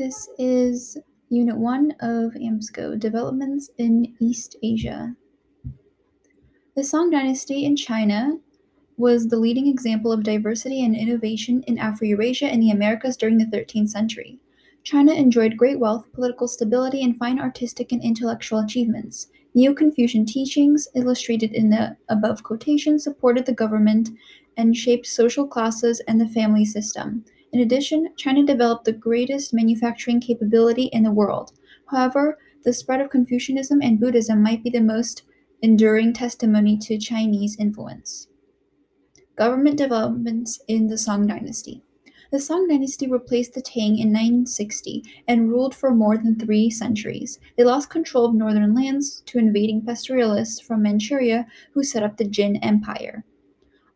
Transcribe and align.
This 0.00 0.30
is 0.38 0.96
Unit 1.28 1.58
1 1.58 1.90
of 2.00 2.32
AMSCO 2.32 2.98
Developments 2.98 3.68
in 3.76 4.14
East 4.18 4.56
Asia. 4.62 5.14
The 6.74 6.82
Song 6.82 7.10
Dynasty 7.10 7.66
in 7.66 7.76
China 7.76 8.38
was 8.96 9.28
the 9.28 9.36
leading 9.36 9.66
example 9.66 10.10
of 10.10 10.22
diversity 10.22 10.82
and 10.82 10.96
innovation 10.96 11.62
in 11.66 11.76
Afro-Eurasia 11.76 12.46
and 12.46 12.62
the 12.62 12.70
Americas 12.70 13.18
during 13.18 13.36
the 13.36 13.44
13th 13.44 13.90
century. 13.90 14.38
China 14.84 15.12
enjoyed 15.12 15.58
great 15.58 15.78
wealth, 15.78 16.10
political 16.14 16.48
stability, 16.48 17.02
and 17.02 17.18
fine 17.18 17.38
artistic 17.38 17.92
and 17.92 18.02
intellectual 18.02 18.60
achievements. 18.60 19.26
Neo 19.52 19.74
Confucian 19.74 20.24
teachings, 20.24 20.88
illustrated 20.94 21.52
in 21.52 21.68
the 21.68 21.94
above 22.08 22.42
quotation, 22.42 22.98
supported 22.98 23.44
the 23.44 23.52
government 23.52 24.08
and 24.56 24.74
shaped 24.74 25.04
social 25.04 25.46
classes 25.46 26.00
and 26.08 26.18
the 26.18 26.28
family 26.28 26.64
system. 26.64 27.22
In 27.52 27.60
addition, 27.60 28.10
China 28.16 28.44
developed 28.44 28.84
the 28.84 28.92
greatest 28.92 29.52
manufacturing 29.52 30.20
capability 30.20 30.84
in 30.92 31.02
the 31.02 31.10
world. 31.10 31.52
However, 31.90 32.38
the 32.64 32.72
spread 32.72 33.00
of 33.00 33.10
Confucianism 33.10 33.82
and 33.82 33.98
Buddhism 33.98 34.42
might 34.42 34.62
be 34.62 34.70
the 34.70 34.80
most 34.80 35.22
enduring 35.62 36.12
testimony 36.12 36.78
to 36.78 36.98
Chinese 36.98 37.56
influence. 37.58 38.28
Government 39.36 39.76
developments 39.76 40.60
in 40.68 40.86
the 40.86 40.98
Song 40.98 41.26
dynasty. 41.26 41.82
The 42.30 42.38
Song 42.38 42.68
dynasty 42.68 43.08
replaced 43.08 43.54
the 43.54 43.62
Tang 43.62 43.98
in 43.98 44.12
960 44.12 45.02
and 45.26 45.48
ruled 45.48 45.74
for 45.74 45.92
more 45.92 46.16
than 46.16 46.38
three 46.38 46.70
centuries. 46.70 47.40
They 47.56 47.64
lost 47.64 47.90
control 47.90 48.26
of 48.26 48.34
northern 48.34 48.72
lands 48.74 49.22
to 49.26 49.38
invading 49.38 49.84
pastoralists 49.84 50.60
from 50.60 50.82
Manchuria 50.82 51.46
who 51.72 51.82
set 51.82 52.04
up 52.04 52.16
the 52.16 52.28
Jin 52.28 52.56
Empire. 52.56 53.24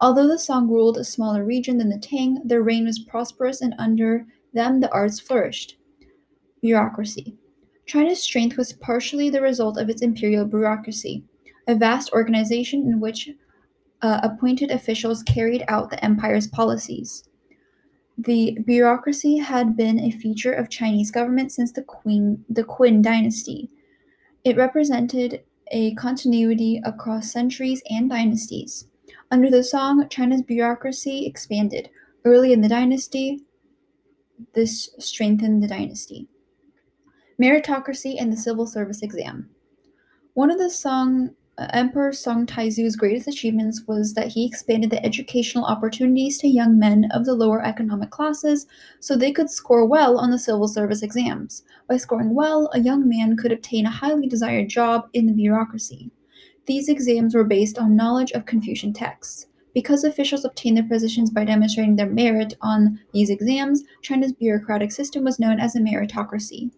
Although 0.00 0.28
the 0.28 0.38
Song 0.38 0.68
ruled 0.68 0.96
a 0.96 1.04
smaller 1.04 1.44
region 1.44 1.78
than 1.78 1.88
the 1.88 1.98
Tang, 1.98 2.40
their 2.44 2.62
reign 2.62 2.84
was 2.84 2.98
prosperous 2.98 3.60
and 3.60 3.74
under 3.78 4.26
them 4.52 4.80
the 4.80 4.90
arts 4.92 5.20
flourished. 5.20 5.76
Bureaucracy. 6.60 7.36
China's 7.86 8.22
strength 8.22 8.56
was 8.56 8.72
partially 8.72 9.30
the 9.30 9.42
result 9.42 9.78
of 9.78 9.88
its 9.88 10.02
imperial 10.02 10.46
bureaucracy, 10.46 11.24
a 11.68 11.74
vast 11.74 12.10
organization 12.12 12.86
in 12.86 13.00
which 13.00 13.30
uh, 14.02 14.20
appointed 14.22 14.70
officials 14.70 15.22
carried 15.22 15.64
out 15.68 15.90
the 15.90 16.04
empire's 16.04 16.46
policies. 16.46 17.24
The 18.16 18.58
bureaucracy 18.64 19.38
had 19.38 19.76
been 19.76 19.98
a 19.98 20.10
feature 20.10 20.52
of 20.52 20.70
Chinese 20.70 21.10
government 21.10 21.52
since 21.52 21.72
the 21.72 21.82
Queen, 21.82 22.44
the 22.48 22.64
Qin 22.64 23.02
dynasty. 23.02 23.70
It 24.44 24.56
represented 24.56 25.42
a 25.72 25.94
continuity 25.94 26.80
across 26.84 27.32
centuries 27.32 27.82
and 27.90 28.08
dynasties. 28.08 28.86
Under 29.34 29.50
the 29.50 29.64
Song, 29.64 30.08
China's 30.10 30.42
bureaucracy 30.42 31.26
expanded. 31.26 31.90
Early 32.24 32.52
in 32.52 32.60
the 32.60 32.68
dynasty, 32.68 33.42
this 34.54 34.90
strengthened 35.00 35.60
the 35.60 35.66
dynasty. 35.66 36.28
Meritocracy 37.42 38.14
and 38.16 38.32
the 38.32 38.36
civil 38.36 38.64
service 38.64 39.02
exam. 39.02 39.50
One 40.34 40.52
of 40.52 40.58
the 40.58 40.70
Song 40.70 41.30
uh, 41.58 41.66
Emperor 41.72 42.12
Song 42.12 42.46
Taizu's 42.46 42.94
greatest 42.94 43.26
achievements 43.26 43.82
was 43.88 44.14
that 44.14 44.28
he 44.28 44.46
expanded 44.46 44.90
the 44.90 45.04
educational 45.04 45.64
opportunities 45.64 46.38
to 46.38 46.46
young 46.46 46.78
men 46.78 47.08
of 47.10 47.24
the 47.24 47.34
lower 47.34 47.60
economic 47.60 48.10
classes 48.10 48.68
so 49.00 49.16
they 49.16 49.32
could 49.32 49.50
score 49.50 49.84
well 49.84 50.16
on 50.16 50.30
the 50.30 50.38
civil 50.38 50.68
service 50.68 51.02
exams. 51.02 51.64
By 51.88 51.96
scoring 51.96 52.36
well, 52.36 52.70
a 52.72 52.78
young 52.78 53.08
man 53.08 53.36
could 53.36 53.50
obtain 53.50 53.84
a 53.84 53.90
highly 53.90 54.28
desired 54.28 54.68
job 54.68 55.08
in 55.12 55.26
the 55.26 55.32
bureaucracy. 55.32 56.12
These 56.66 56.88
exams 56.88 57.34
were 57.34 57.44
based 57.44 57.78
on 57.78 57.96
knowledge 57.96 58.32
of 58.32 58.46
Confucian 58.46 58.92
texts. 58.92 59.46
Because 59.74 60.04
officials 60.04 60.44
obtained 60.44 60.76
their 60.76 60.88
positions 60.88 61.30
by 61.30 61.44
demonstrating 61.44 61.96
their 61.96 62.08
merit 62.08 62.54
on 62.62 63.00
these 63.12 63.28
exams, 63.28 63.82
China's 64.02 64.32
bureaucratic 64.32 64.92
system 64.92 65.24
was 65.24 65.40
known 65.40 65.58
as 65.58 65.74
a 65.74 65.80
meritocracy. 65.80 66.70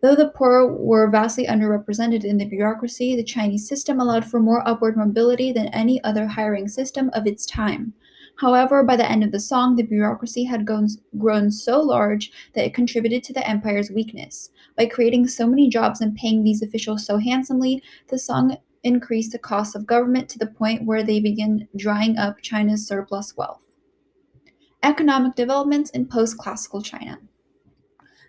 Though 0.00 0.14
the 0.14 0.28
poor 0.28 0.72
were 0.72 1.10
vastly 1.10 1.46
underrepresented 1.46 2.24
in 2.24 2.38
the 2.38 2.44
bureaucracy, 2.44 3.16
the 3.16 3.24
Chinese 3.24 3.68
system 3.68 3.98
allowed 3.98 4.24
for 4.24 4.38
more 4.38 4.66
upward 4.66 4.96
mobility 4.96 5.50
than 5.50 5.66
any 5.68 6.02
other 6.04 6.28
hiring 6.28 6.68
system 6.68 7.10
of 7.12 7.26
its 7.26 7.44
time. 7.44 7.94
However, 8.36 8.84
by 8.84 8.94
the 8.94 9.10
end 9.10 9.24
of 9.24 9.32
the 9.32 9.40
song, 9.40 9.74
the 9.74 9.82
bureaucracy 9.82 10.44
had 10.44 10.64
grown, 10.64 11.50
so 11.50 11.80
large 11.80 12.30
that 12.54 12.64
it 12.64 12.74
contributed 12.74 13.24
to 13.24 13.32
the 13.32 13.46
empire's 13.46 13.90
weakness. 13.90 14.50
By 14.76 14.86
creating 14.86 15.26
so 15.26 15.48
many 15.48 15.68
jobs 15.68 16.00
and 16.00 16.14
paying 16.14 16.44
these 16.44 16.62
officials 16.62 17.04
so 17.04 17.18
handsomely, 17.18 17.82
the 18.06 18.18
song 18.20 18.56
increased 18.82 19.32
the 19.32 19.38
cost 19.38 19.74
of 19.74 19.86
government 19.86 20.28
to 20.30 20.38
the 20.38 20.46
point 20.46 20.84
where 20.84 21.02
they 21.02 21.20
begin 21.20 21.68
drying 21.76 22.16
up 22.18 22.40
China's 22.42 22.86
surplus 22.86 23.36
wealth. 23.36 23.62
Economic 24.82 25.34
developments 25.34 25.90
in 25.90 26.06
post 26.06 26.38
classical 26.38 26.82
China. 26.82 27.18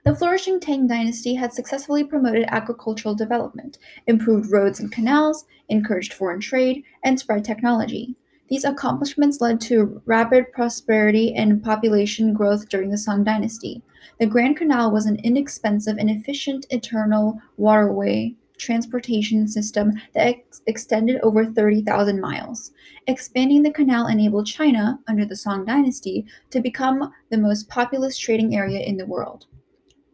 The 0.05 0.15
flourishing 0.15 0.59
Tang 0.59 0.87
dynasty 0.87 1.35
had 1.35 1.53
successfully 1.53 2.03
promoted 2.03 2.45
agricultural 2.47 3.15
development, 3.15 3.77
improved 4.07 4.51
roads 4.51 4.79
and 4.79 4.91
canals, 4.91 5.45
encouraged 5.67 6.13
foreign 6.13 6.39
trade, 6.39 6.83
and 7.03 7.19
spread 7.19 7.43
technology. 7.43 8.16
These 8.47 8.63
accomplishments 8.63 9.41
led 9.41 9.61
to 9.61 10.01
rapid 10.05 10.51
prosperity 10.51 11.35
and 11.35 11.63
population 11.63 12.33
growth 12.33 12.67
during 12.69 12.89
the 12.89 12.97
Song 12.97 13.23
dynasty. 13.23 13.83
The 14.19 14.25
Grand 14.25 14.57
Canal 14.57 14.91
was 14.91 15.05
an 15.05 15.17
inexpensive 15.23 15.97
and 15.97 16.09
efficient 16.09 16.66
internal 16.71 17.39
waterway 17.57 18.35
transportation 18.59 19.47
system 19.47 19.94
that 20.14 20.28
ex- 20.28 20.62
extended 20.68 21.20
over 21.22 21.46
30,000 21.46 22.22
miles. 22.22 22.72
Expanding 23.08 23.64
the 23.64 23.72
canal 23.72 24.08
enabled 24.08 24.46
China, 24.46 25.00
under 25.08 25.25
the 25.25 25.36
Song 25.36 25.66
dynasty, 25.66 26.25
to 26.52 26.62
become 26.62 27.12
the 27.31 27.38
most 27.38 27.68
populous 27.70 28.18
trading 28.18 28.56
area 28.56 28.81
in 28.81 28.97
the 28.97 29.06
world 29.08 29.47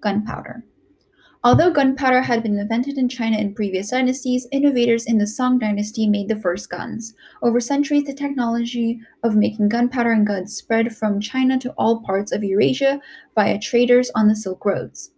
gunpowder. 0.01 0.63
Although 1.43 1.71
gunpowder 1.71 2.21
had 2.21 2.41
been 2.41 2.57
invented 2.57 2.97
in 2.97 3.07
China 3.07 3.37
in 3.37 3.53
previous 3.53 3.91
dynasties, 3.91 4.47
innovators 4.51 5.05
in 5.05 5.19
the 5.19 5.27
Song 5.27 5.59
dynasty 5.59 6.07
made 6.07 6.27
the 6.27 6.35
first 6.35 6.71
guns. 6.71 7.13
Over 7.43 7.59
centuries, 7.59 8.05
the 8.05 8.15
technology 8.15 8.99
of 9.21 9.35
making 9.35 9.69
gunpowder 9.69 10.11
and 10.11 10.25
guns 10.25 10.55
spread 10.55 10.95
from 10.95 11.19
China 11.19 11.59
to 11.59 11.71
all 11.77 12.01
parts 12.01 12.31
of 12.31 12.43
Eurasia 12.43 12.99
via 13.35 13.59
traders 13.59 14.09
on 14.15 14.27
the 14.27 14.35
Silk 14.35 14.65
Roads. 14.65 15.11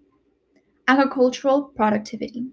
Agricultural 0.86 1.72
productivity. 1.76 2.48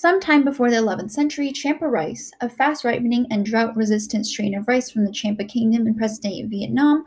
Sometime 0.00 0.44
before 0.44 0.70
the 0.70 0.76
11th 0.76 1.10
century, 1.10 1.50
Champa 1.50 1.88
rice, 1.88 2.30
a 2.40 2.48
fast 2.48 2.84
ripening 2.84 3.26
and 3.32 3.44
drought 3.44 3.74
resistant 3.74 4.26
strain 4.26 4.54
of 4.54 4.68
rice 4.68 4.88
from 4.88 5.04
the 5.04 5.10
Champa 5.10 5.42
Kingdom 5.42 5.88
in 5.88 5.94
present 5.96 6.22
day 6.22 6.40
Vietnam, 6.44 7.02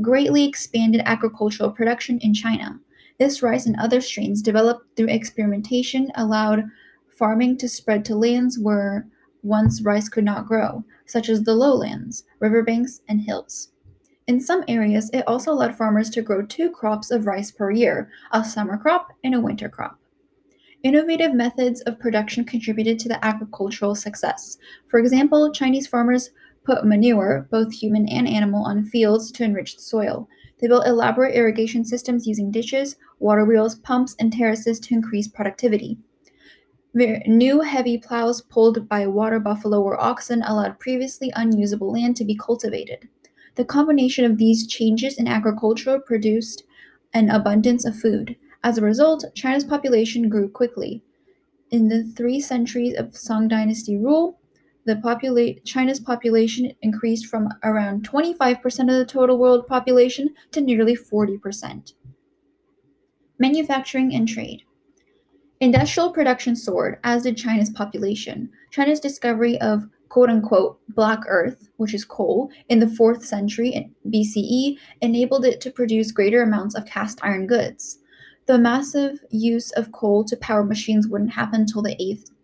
greatly 0.00 0.44
expanded 0.44 1.02
agricultural 1.06 1.72
production 1.72 2.20
in 2.20 2.32
China. 2.32 2.78
This 3.18 3.42
rice 3.42 3.66
and 3.66 3.74
other 3.80 4.00
strains 4.00 4.42
developed 4.42 4.96
through 4.96 5.08
experimentation 5.08 6.12
allowed 6.14 6.62
farming 7.08 7.56
to 7.56 7.68
spread 7.68 8.04
to 8.04 8.14
lands 8.14 8.60
where 8.60 9.08
once 9.42 9.82
rice 9.82 10.08
could 10.08 10.24
not 10.24 10.46
grow, 10.46 10.84
such 11.06 11.28
as 11.28 11.42
the 11.42 11.54
lowlands, 11.56 12.22
riverbanks, 12.38 13.00
and 13.08 13.22
hills. 13.22 13.72
In 14.28 14.40
some 14.40 14.62
areas, 14.68 15.10
it 15.12 15.26
also 15.26 15.50
allowed 15.50 15.74
farmers 15.74 16.10
to 16.10 16.22
grow 16.22 16.46
two 16.46 16.70
crops 16.70 17.10
of 17.10 17.26
rice 17.26 17.50
per 17.50 17.72
year 17.72 18.08
a 18.30 18.44
summer 18.44 18.78
crop 18.78 19.08
and 19.24 19.34
a 19.34 19.40
winter 19.40 19.68
crop. 19.68 19.98
Innovative 20.84 21.32
methods 21.32 21.80
of 21.82 21.98
production 21.98 22.44
contributed 22.44 22.98
to 22.98 23.08
the 23.08 23.24
agricultural 23.24 23.94
success. 23.94 24.58
For 24.88 25.00
example, 25.00 25.50
Chinese 25.50 25.86
farmers 25.86 26.30
put 26.62 26.84
manure, 26.84 27.48
both 27.50 27.72
human 27.72 28.06
and 28.06 28.28
animal, 28.28 28.64
on 28.64 28.84
fields 28.84 29.32
to 29.32 29.44
enrich 29.44 29.76
the 29.76 29.82
soil. 29.82 30.28
They 30.60 30.68
built 30.68 30.86
elaborate 30.86 31.34
irrigation 31.34 31.86
systems 31.86 32.26
using 32.26 32.50
ditches, 32.50 32.96
water 33.18 33.46
wheels, 33.46 33.76
pumps, 33.76 34.14
and 34.20 34.30
terraces 34.30 34.78
to 34.80 34.94
increase 34.94 35.26
productivity. 35.26 35.96
New 36.94 37.62
heavy 37.62 37.96
plows 37.96 38.42
pulled 38.42 38.86
by 38.86 39.06
water 39.06 39.40
buffalo 39.40 39.80
or 39.82 39.98
oxen 39.98 40.42
allowed 40.42 40.78
previously 40.78 41.32
unusable 41.34 41.92
land 41.92 42.14
to 42.16 42.24
be 42.26 42.36
cultivated. 42.36 43.08
The 43.54 43.64
combination 43.64 44.26
of 44.26 44.36
these 44.36 44.66
changes 44.66 45.18
in 45.18 45.28
agriculture 45.28 45.98
produced 45.98 46.62
an 47.14 47.30
abundance 47.30 47.86
of 47.86 47.96
food. 47.96 48.36
As 48.64 48.78
a 48.78 48.82
result, 48.82 49.26
China's 49.34 49.62
population 49.62 50.30
grew 50.30 50.48
quickly. 50.48 51.02
In 51.70 51.88
the 51.88 52.02
three 52.02 52.40
centuries 52.40 52.96
of 52.96 53.14
Song 53.14 53.46
Dynasty 53.46 53.98
rule, 53.98 54.38
popula- 54.88 55.62
China's 55.64 56.00
population 56.00 56.72
increased 56.80 57.26
from 57.26 57.50
around 57.62 58.08
25% 58.08 58.90
of 58.90 58.96
the 58.96 59.04
total 59.04 59.38
world 59.38 59.66
population 59.66 60.30
to 60.52 60.62
nearly 60.62 60.96
40%. 60.96 61.92
Manufacturing 63.38 64.14
and 64.14 64.26
trade. 64.26 64.62
Industrial 65.60 66.10
production 66.10 66.56
soared, 66.56 66.98
as 67.04 67.24
did 67.24 67.36
China's 67.36 67.68
population. 67.68 68.48
China's 68.70 68.98
discovery 68.98 69.60
of 69.60 69.88
quote 70.08 70.30
unquote 70.30 70.80
black 70.88 71.20
earth, 71.28 71.68
which 71.76 71.92
is 71.92 72.04
coal, 72.06 72.50
in 72.70 72.78
the 72.78 72.86
4th 72.86 73.24
century 73.24 73.90
BCE 74.08 74.78
enabled 75.02 75.44
it 75.44 75.60
to 75.60 75.70
produce 75.70 76.12
greater 76.12 76.42
amounts 76.42 76.74
of 76.74 76.86
cast 76.86 77.18
iron 77.22 77.46
goods. 77.46 77.98
The 78.46 78.58
massive 78.58 79.24
use 79.30 79.70
of 79.72 79.90
coal 79.92 80.22
to 80.24 80.36
power 80.36 80.64
machines 80.64 81.08
wouldn't 81.08 81.32
happen 81.32 81.62
until 81.62 81.80
the 81.80 81.96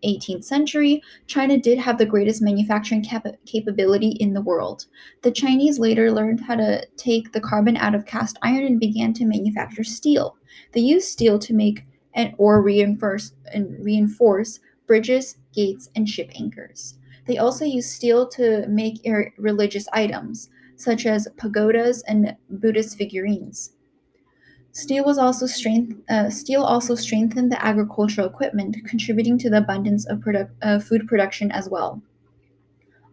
18th 0.03 0.43
century. 0.43 1.03
China 1.27 1.59
did 1.59 1.77
have 1.77 1.99
the 1.99 2.07
greatest 2.07 2.41
manufacturing 2.41 3.03
cap- 3.03 3.35
capability 3.45 4.17
in 4.19 4.33
the 4.33 4.41
world. 4.41 4.87
The 5.21 5.31
Chinese 5.31 5.77
later 5.77 6.11
learned 6.11 6.41
how 6.41 6.55
to 6.55 6.83
take 6.97 7.33
the 7.33 7.39
carbon 7.39 7.77
out 7.77 7.93
of 7.93 8.07
cast 8.07 8.39
iron 8.41 8.65
and 8.65 8.79
began 8.79 9.13
to 9.13 9.25
manufacture 9.25 9.83
steel. 9.83 10.37
They 10.71 10.81
used 10.81 11.07
steel 11.07 11.37
to 11.37 11.53
make 11.53 11.85
and 12.15 12.33
or 12.39 12.63
reinforce 12.63 13.33
and 13.53 13.77
reinforce 13.85 14.59
bridges, 14.87 15.37
gates, 15.53 15.89
and 15.95 16.09
ship 16.09 16.31
anchors. 16.33 16.97
They 17.27 17.37
also 17.37 17.63
used 17.63 17.91
steel 17.91 18.27
to 18.29 18.65
make 18.67 19.07
religious 19.37 19.87
items, 19.93 20.49
such 20.75 21.05
as 21.05 21.27
pagodas 21.37 22.01
and 22.07 22.35
Buddhist 22.49 22.97
figurines. 22.97 23.73
Steel 24.73 25.03
was 25.03 25.17
also 25.17 25.45
strength, 25.45 25.97
uh, 26.09 26.29
steel 26.29 26.63
also 26.63 26.95
strengthened 26.95 27.51
the 27.51 27.65
agricultural 27.65 28.27
equipment, 28.27 28.77
contributing 28.85 29.37
to 29.37 29.49
the 29.49 29.57
abundance 29.57 30.05
of 30.07 30.19
produ- 30.19 30.49
uh, 30.61 30.79
food 30.79 31.07
production 31.07 31.51
as 31.51 31.69
well. 31.69 32.01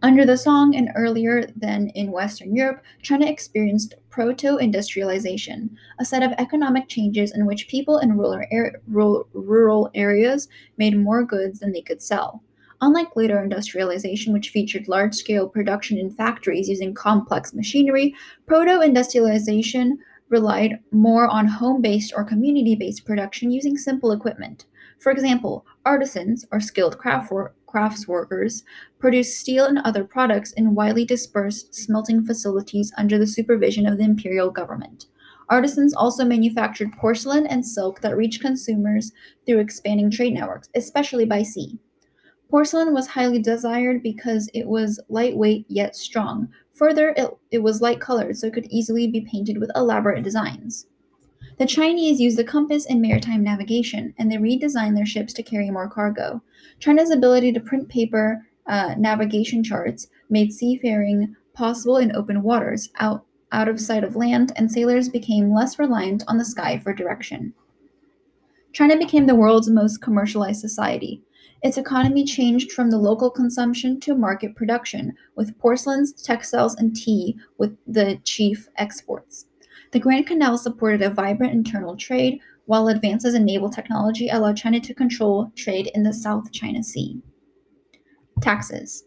Under 0.01 0.25
the 0.25 0.37
Song 0.37 0.77
and 0.77 0.91
earlier 0.95 1.45
than 1.57 1.89
in 1.89 2.13
Western 2.13 2.55
Europe, 2.55 2.83
China 3.03 3.27
experienced 3.27 3.97
proto 4.11 4.57
industrialization, 4.57 5.77
a 5.99 6.05
set 6.05 6.23
of 6.23 6.31
economic 6.39 6.87
changes 6.89 7.33
in 7.35 7.47
which 7.47 7.67
people 7.67 7.99
in 7.99 8.17
rural, 8.17 8.41
er- 8.53 8.81
rural 8.87 9.91
areas 9.95 10.47
made 10.77 10.97
more 10.97 11.25
goods 11.25 11.59
than 11.59 11.73
they 11.73 11.83
could 11.83 12.01
sell. 12.01 12.45
Unlike 12.81 13.17
later 13.17 13.43
industrialization, 13.43 14.33
which 14.33 14.51
featured 14.51 14.87
large 14.87 15.17
scale 15.17 15.49
production 15.49 15.99
in 15.99 16.13
factories 16.13 16.69
using 16.69 16.95
complex 16.95 17.53
machinery, 17.53 18.15
proto 18.47 18.81
industrialization 18.81 19.99
relied 20.31 20.79
more 20.91 21.27
on 21.27 21.47
home 21.47 21.81
based 21.81 22.13
or 22.17 22.25
community 22.25 22.75
based 22.75 23.05
production 23.05 23.51
using 23.51 23.77
simple 23.77 24.13
equipment. 24.13 24.67
For 24.99 25.13
example, 25.13 25.65
artisans, 25.85 26.45
or 26.51 26.61
skilled 26.61 26.99
craft 26.99 27.31
wor- 27.31 27.55
crafts 27.67 28.09
workers, 28.09 28.65
produced 28.99 29.39
steel 29.39 29.67
and 29.67 29.79
other 29.79 30.05
products 30.05 30.53
in 30.53 30.75
widely 30.75 31.05
dispersed 31.05 31.75
smelting 31.75 32.25
facilities 32.25 32.93
under 32.97 33.19
the 33.19 33.27
supervision 33.27 33.87
of 33.87 33.99
the 33.99 34.05
imperial 34.05 34.51
government. 34.51 35.07
Artisans 35.49 35.95
also 35.95 36.25
manufactured 36.25 36.93
porcelain 36.93 37.47
and 37.47 37.65
silk 37.65 38.01
that 38.01 38.17
reached 38.17 38.43
consumers 38.43 39.13
through 39.47 39.61
expanding 39.61 40.11
trade 40.11 40.35
networks, 40.35 40.69
especially 40.75 41.25
by 41.25 41.43
sea. 41.43 41.79
Porcelain 42.51 42.95
was 42.95 43.09
highly 43.09 43.39
desired 43.39 44.03
because 44.03 44.49
it 44.55 44.67
was 44.67 45.01
lightweight 45.09 45.67
yet 45.69 45.95
strong. 45.95 46.49
Further, 46.79 47.13
it, 47.17 47.37
it 47.51 47.59
was 47.59 47.81
light 47.81 48.01
colored, 48.01 48.37
so 48.37 48.47
it 48.47 48.53
could 48.53 48.69
easily 48.71 49.09
be 49.09 49.21
painted 49.21 49.59
with 49.59 49.73
elaborate 49.75 50.23
designs. 50.23 50.87
The 51.59 51.67
Chinese 51.67 52.21
used 52.21 52.39
the 52.39 52.45
compass 52.45 52.87
in 52.87 53.01
maritime 53.01 53.43
navigation, 53.43 54.15
and 54.17 54.31
they 54.31 54.37
redesigned 54.37 54.95
their 54.95 55.05
ships 55.05 55.33
to 55.35 55.43
carry 55.43 55.73
more 55.73 55.91
cargo. 55.91 56.41
China's 56.79 57.11
ability 57.11 57.53
to 57.53 57.61
print 57.61 57.89
paper 57.89 58.47
uh, 58.69 58.95
navigation 58.97 59.65
charts 59.65 60.07
made 60.31 60.53
seafaring 60.53 61.35
possible 61.53 61.97
in 61.97 62.15
open 62.15 62.45
waters, 62.45 62.91
out, 63.01 63.25
out 63.51 63.67
of 63.67 63.81
sight 63.81 64.05
of 64.05 64.15
land, 64.15 64.53
and 64.55 64.71
sailors 64.71 65.09
became 65.09 65.53
less 65.53 65.81
reliant 65.81 66.23
on 66.29 66.39
the 66.39 66.45
sky 66.45 66.79
for 66.79 66.93
direction. 66.93 67.55
China 68.73 68.97
became 68.97 69.27
the 69.27 69.35
world's 69.35 69.69
most 69.69 70.01
commercialized 70.01 70.61
society. 70.61 71.25
Its 71.63 71.77
economy 71.77 72.25
changed 72.25 72.73
from 72.73 72.91
the 72.91 72.99
local 72.99 73.31
consumption 73.31 73.99
to 74.01 74.15
market 74.15 74.55
production, 74.55 75.13
with 75.35 75.59
porcelains, 75.59 76.13
textiles, 76.13 76.77
and 76.77 76.95
tea 76.95 77.37
with 77.59 77.77
the 77.87 78.19
chief 78.25 78.69
exports. 78.77 79.47
The 79.93 79.99
Grand 79.99 80.27
Canal 80.27 80.59
supported 80.59 81.03
a 81.03 81.11
vibrant 81.11 81.53
internal 81.53 81.97
trade, 81.97 82.41
while 82.67 82.89
advances 82.89 83.35
in 83.35 83.45
naval 83.45 83.71
technology 83.71 84.29
allowed 84.29 84.57
China 84.57 84.79
to 84.79 84.95
control 84.95 85.51
trade 85.57 85.91
in 85.95 86.03
the 86.03 86.13
South 86.13 86.53
China 86.53 86.83
Sea. 86.83 87.21
Taxes. 88.41 89.05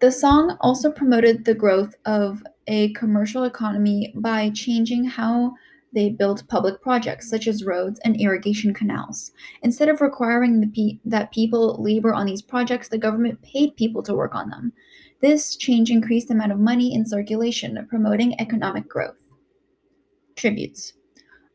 The 0.00 0.12
song 0.12 0.56
also 0.60 0.90
promoted 0.90 1.44
the 1.44 1.54
growth 1.54 1.94
of 2.04 2.42
a 2.68 2.92
commercial 2.92 3.44
economy 3.44 4.12
by 4.16 4.50
changing 4.50 5.04
how 5.04 5.54
they 5.96 6.10
built 6.10 6.46
public 6.48 6.82
projects 6.82 7.28
such 7.28 7.48
as 7.48 7.64
roads 7.64 7.98
and 8.04 8.20
irrigation 8.20 8.74
canals. 8.74 9.32
Instead 9.62 9.88
of 9.88 10.02
requiring 10.02 10.70
pe- 10.70 10.98
that 11.06 11.32
people 11.32 11.82
labor 11.82 12.12
on 12.12 12.26
these 12.26 12.42
projects, 12.42 12.88
the 12.88 12.98
government 12.98 13.40
paid 13.40 13.74
people 13.76 14.02
to 14.02 14.14
work 14.14 14.34
on 14.34 14.50
them. 14.50 14.74
This 15.22 15.56
change 15.56 15.90
increased 15.90 16.28
the 16.28 16.34
amount 16.34 16.52
of 16.52 16.58
money 16.58 16.94
in 16.94 17.06
circulation, 17.06 17.86
promoting 17.88 18.38
economic 18.38 18.86
growth. 18.86 19.16
Tributes. 20.36 20.92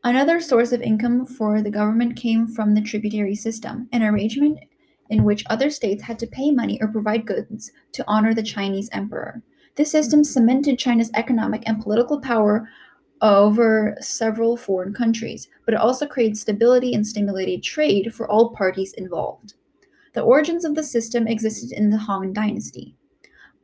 Another 0.02 0.40
source 0.40 0.72
of 0.72 0.82
income 0.82 1.24
for 1.24 1.62
the 1.62 1.70
government 1.70 2.16
came 2.16 2.48
from 2.48 2.74
the 2.74 2.82
tributary 2.82 3.36
system, 3.36 3.88
an 3.92 4.02
arrangement 4.02 4.58
in 5.08 5.22
which 5.22 5.44
other 5.48 5.70
states 5.70 6.02
had 6.02 6.18
to 6.18 6.26
pay 6.26 6.50
money 6.50 6.80
or 6.82 6.88
provide 6.88 7.26
goods 7.26 7.70
to 7.92 8.04
honor 8.08 8.34
the 8.34 8.42
Chinese 8.42 8.90
emperor. 8.90 9.40
This 9.76 9.92
system 9.92 10.24
cemented 10.24 10.80
China's 10.80 11.12
economic 11.14 11.62
and 11.64 11.80
political 11.80 12.20
power 12.20 12.68
over 13.22 13.96
several 14.00 14.56
foreign 14.56 14.92
countries, 14.92 15.48
but 15.64 15.74
it 15.74 15.80
also 15.80 16.06
created 16.06 16.36
stability 16.36 16.92
and 16.92 17.06
stimulated 17.06 17.62
trade 17.62 18.12
for 18.12 18.28
all 18.28 18.54
parties 18.54 18.92
involved. 18.94 19.54
The 20.14 20.22
origins 20.22 20.64
of 20.64 20.74
the 20.74 20.82
system 20.82 21.26
existed 21.26 21.72
in 21.72 21.90
the 21.90 21.98
Han 21.98 22.32
Dynasty. 22.32 22.96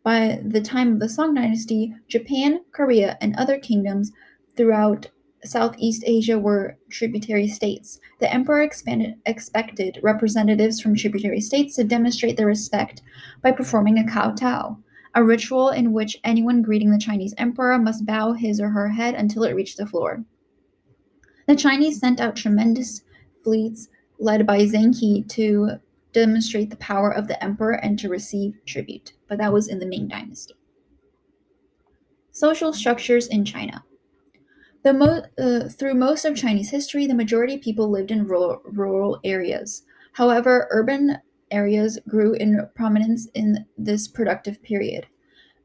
By 0.05 0.41
the 0.43 0.61
time 0.61 0.95
of 0.95 1.01
the 1.01 1.09
Song 1.09 1.35
Dynasty, 1.35 1.95
Japan, 2.07 2.61
Korea, 2.73 3.19
and 3.21 3.37
other 3.37 3.59
kingdoms 3.59 4.13
throughout 4.57 5.11
Southeast 5.45 6.03
Asia 6.07 6.39
were 6.39 6.79
tributary 6.91 7.47
states. 7.49 8.01
The 8.21 8.33
emperor 8.33 8.63
expanded, 8.63 9.17
expected 9.27 9.99
representatives 10.03 10.81
from 10.81 10.97
tributary 10.97 11.41
states 11.41 11.77
to 11.77 11.85
demonstrate 11.85 12.37
their 12.37 12.47
respect 12.47 13.03
by 13.43 13.53
performing 13.53 13.99
a 13.99 14.11
kowtow, 14.11 14.79
a 15.19 15.25
ritual 15.25 15.71
in 15.71 15.93
which 15.93 16.17
anyone 16.23 16.63
greeting 16.63 16.93
the 16.93 16.99
Chinese 16.99 17.35
emperor 17.39 17.77
must 17.77 18.07
bow 18.07 18.35
his 18.35 18.61
or 18.61 18.69
her 18.69 18.91
head 18.91 19.17
until 19.17 19.43
it 19.43 19.53
reached 19.53 19.77
the 19.77 19.85
floor. 19.85 20.25
The 21.49 21.57
Chinese 21.57 21.99
sent 21.99 22.21
out 22.21 22.37
tremendous 22.37 23.03
fleets 23.43 23.89
led 24.21 24.47
by 24.47 24.61
Zheng 24.61 24.97
He 24.97 25.25
to 25.25 25.81
demonstrate 26.13 26.71
the 26.71 26.77
power 26.77 27.13
of 27.13 27.27
the 27.27 27.43
emperor 27.43 27.73
and 27.73 27.99
to 27.99 28.09
receive 28.09 28.61
tribute, 28.65 29.15
but 29.27 29.39
that 29.39 29.53
was 29.53 29.67
in 29.67 29.81
the 29.81 29.87
Ming 29.87 30.07
Dynasty. 30.07 30.55
Social 32.31 32.73
structures 32.73 33.27
in 33.27 33.45
China. 33.45 33.83
Mo- 34.85 35.25
uh, 35.37 35.69
through 35.69 35.95
most 35.95 36.25
of 36.27 36.37
Chinese 36.37 36.71
history, 36.71 37.09
the 37.09 37.15
majority 37.15 37.57
of 37.57 37.61
people 37.61 37.91
lived 37.91 38.13
in 38.13 38.25
rural, 38.25 38.63
rural 38.65 39.19
areas. 39.25 39.83
However, 40.13 40.69
urban 40.71 41.19
areas 41.51 41.99
grew 42.09 42.35
in 42.35 42.69
prominence 42.75 43.29
in 43.35 43.67
this 43.77 44.09
productive 44.09 44.63
period. 44.63 45.07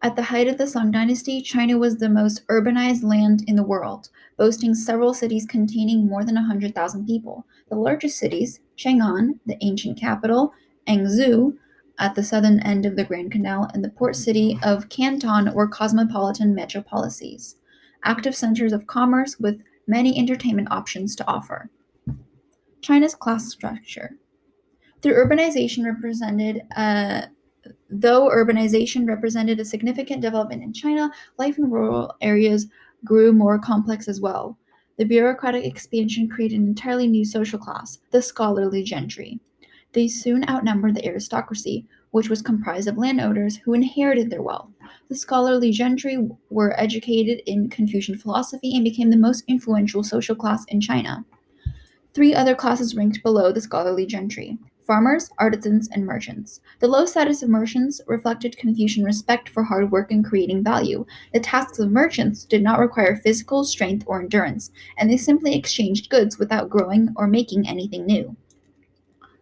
At 0.01 0.17
the 0.17 0.23
height 0.23 0.49
of 0.49 0.57
the 0.57 0.67
Song 0.67 0.91
dynasty, 0.91 1.41
China 1.41 1.77
was 1.77 1.95
the 1.95 2.09
most 2.09 2.45
urbanized 2.47 3.03
land 3.03 3.45
in 3.47 3.55
the 3.55 3.63
world, 3.63 4.09
boasting 4.37 4.75
several 4.75 5.13
cities 5.13 5.45
containing 5.45 6.07
more 6.07 6.25
than 6.25 6.35
100,000 6.35 7.05
people. 7.05 7.45
The 7.69 7.75
largest 7.75 8.19
cities, 8.19 8.59
Chang'an, 8.77 9.39
the 9.45 9.57
ancient 9.61 9.97
capital, 9.97 10.53
Hangzhou, 10.87 11.57
at 11.99 12.15
the 12.15 12.23
southern 12.23 12.59
end 12.61 12.85
of 12.85 12.97
the 12.97 13.05
Grand 13.05 13.31
Canal, 13.31 13.69
and 13.73 13.81
the 13.81 13.89
port 13.89 14.17
city 14.17 14.59
of 14.61 14.89
Canton 14.89 15.53
were 15.53 15.69
cosmopolitan 15.69 16.53
metropolises, 16.53 17.55
active 18.03 18.35
centers 18.35 18.73
of 18.73 18.87
commerce 18.87 19.39
with 19.39 19.61
many 19.87 20.17
entertainment 20.17 20.69
options 20.69 21.15
to 21.15 21.27
offer. 21.27 21.69
China's 22.81 23.15
class 23.15 23.49
structure. 23.49 24.17
Through 25.03 25.15
urbanization 25.15 25.83
represented 25.83 26.61
uh, 26.77 27.23
though 27.89 28.29
urbanization 28.29 29.05
represented 29.05 29.59
a 29.59 29.65
significant 29.65 30.21
development 30.21 30.63
in 30.63 30.71
China, 30.71 31.11
life 31.37 31.57
in 31.57 31.69
rural 31.69 32.15
areas 32.21 32.67
grew 33.03 33.33
more 33.33 33.59
complex 33.59 34.07
as 34.07 34.21
well. 34.21 34.57
The 34.97 35.03
bureaucratic 35.03 35.65
expansion 35.65 36.29
created 36.29 36.61
an 36.61 36.67
entirely 36.67 37.07
new 37.07 37.25
social 37.25 37.59
class, 37.59 37.99
the 38.11 38.21
scholarly 38.21 38.81
gentry. 38.81 39.41
They 39.91 40.07
soon 40.07 40.47
outnumbered 40.47 40.95
the 40.95 41.05
aristocracy, 41.05 41.85
which 42.11 42.29
was 42.29 42.41
comprised 42.41 42.87
of 42.87 42.97
landowners 42.97 43.57
who 43.57 43.73
inherited 43.73 44.29
their 44.29 44.41
wealth. 44.41 44.69
The 45.09 45.15
scholarly 45.15 45.71
gentry 45.71 46.29
were 46.49 46.79
educated 46.79 47.41
in 47.45 47.69
Confucian 47.69 48.17
philosophy 48.17 48.73
and 48.73 48.85
became 48.85 49.09
the 49.09 49.17
most 49.17 49.43
influential 49.49 50.01
social 50.01 50.35
class 50.35 50.63
in 50.69 50.79
China. 50.79 51.25
Three 52.13 52.33
other 52.33 52.55
classes 52.55 52.95
ranked 52.95 53.21
below 53.21 53.51
the 53.51 53.59
scholarly 53.59 54.05
gentry 54.05 54.57
farmers, 54.85 55.29
artisans, 55.37 55.89
and 55.91 56.05
merchants. 56.05 56.61
The 56.79 56.87
low 56.87 57.05
status 57.05 57.43
of 57.43 57.49
merchants 57.49 58.01
reflected 58.07 58.57
Confucian 58.57 59.03
respect 59.03 59.49
for 59.49 59.63
hard 59.63 59.91
work 59.91 60.11
and 60.11 60.23
creating 60.23 60.63
value. 60.63 61.05
The 61.33 61.39
tasks 61.39 61.79
of 61.79 61.91
merchants 61.91 62.45
did 62.45 62.63
not 62.63 62.79
require 62.79 63.15
physical 63.15 63.63
strength 63.63 64.03
or 64.07 64.21
endurance, 64.21 64.71
and 64.97 65.09
they 65.09 65.17
simply 65.17 65.55
exchanged 65.55 66.09
goods 66.09 66.37
without 66.37 66.69
growing 66.69 67.13
or 67.15 67.27
making 67.27 67.67
anything 67.67 68.05
new. 68.05 68.35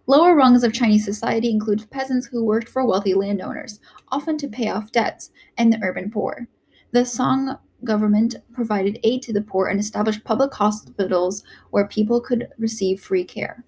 Lower 0.07 0.35
rungs 0.35 0.63
of 0.63 0.73
Chinese 0.73 1.05
society 1.05 1.49
include 1.49 1.89
peasants 1.91 2.27
who 2.27 2.43
worked 2.43 2.67
for 2.67 2.85
wealthy 2.85 3.13
landowners, 3.13 3.79
often 4.09 4.37
to 4.39 4.47
pay 4.47 4.67
off 4.67 4.91
debts, 4.91 5.31
and 5.57 5.71
the 5.71 5.79
urban 5.83 6.11
poor. 6.11 6.47
The 6.91 7.05
Song 7.05 7.57
government 7.83 8.35
provided 8.53 8.99
aid 9.03 9.21
to 9.23 9.33
the 9.33 9.41
poor 9.41 9.67
and 9.67 9.79
established 9.79 10.23
public 10.23 10.53
hospitals 10.53 11.43
where 11.69 11.87
people 11.87 12.19
could 12.19 12.49
receive 12.57 13.01
free 13.01 13.23
care. 13.23 13.63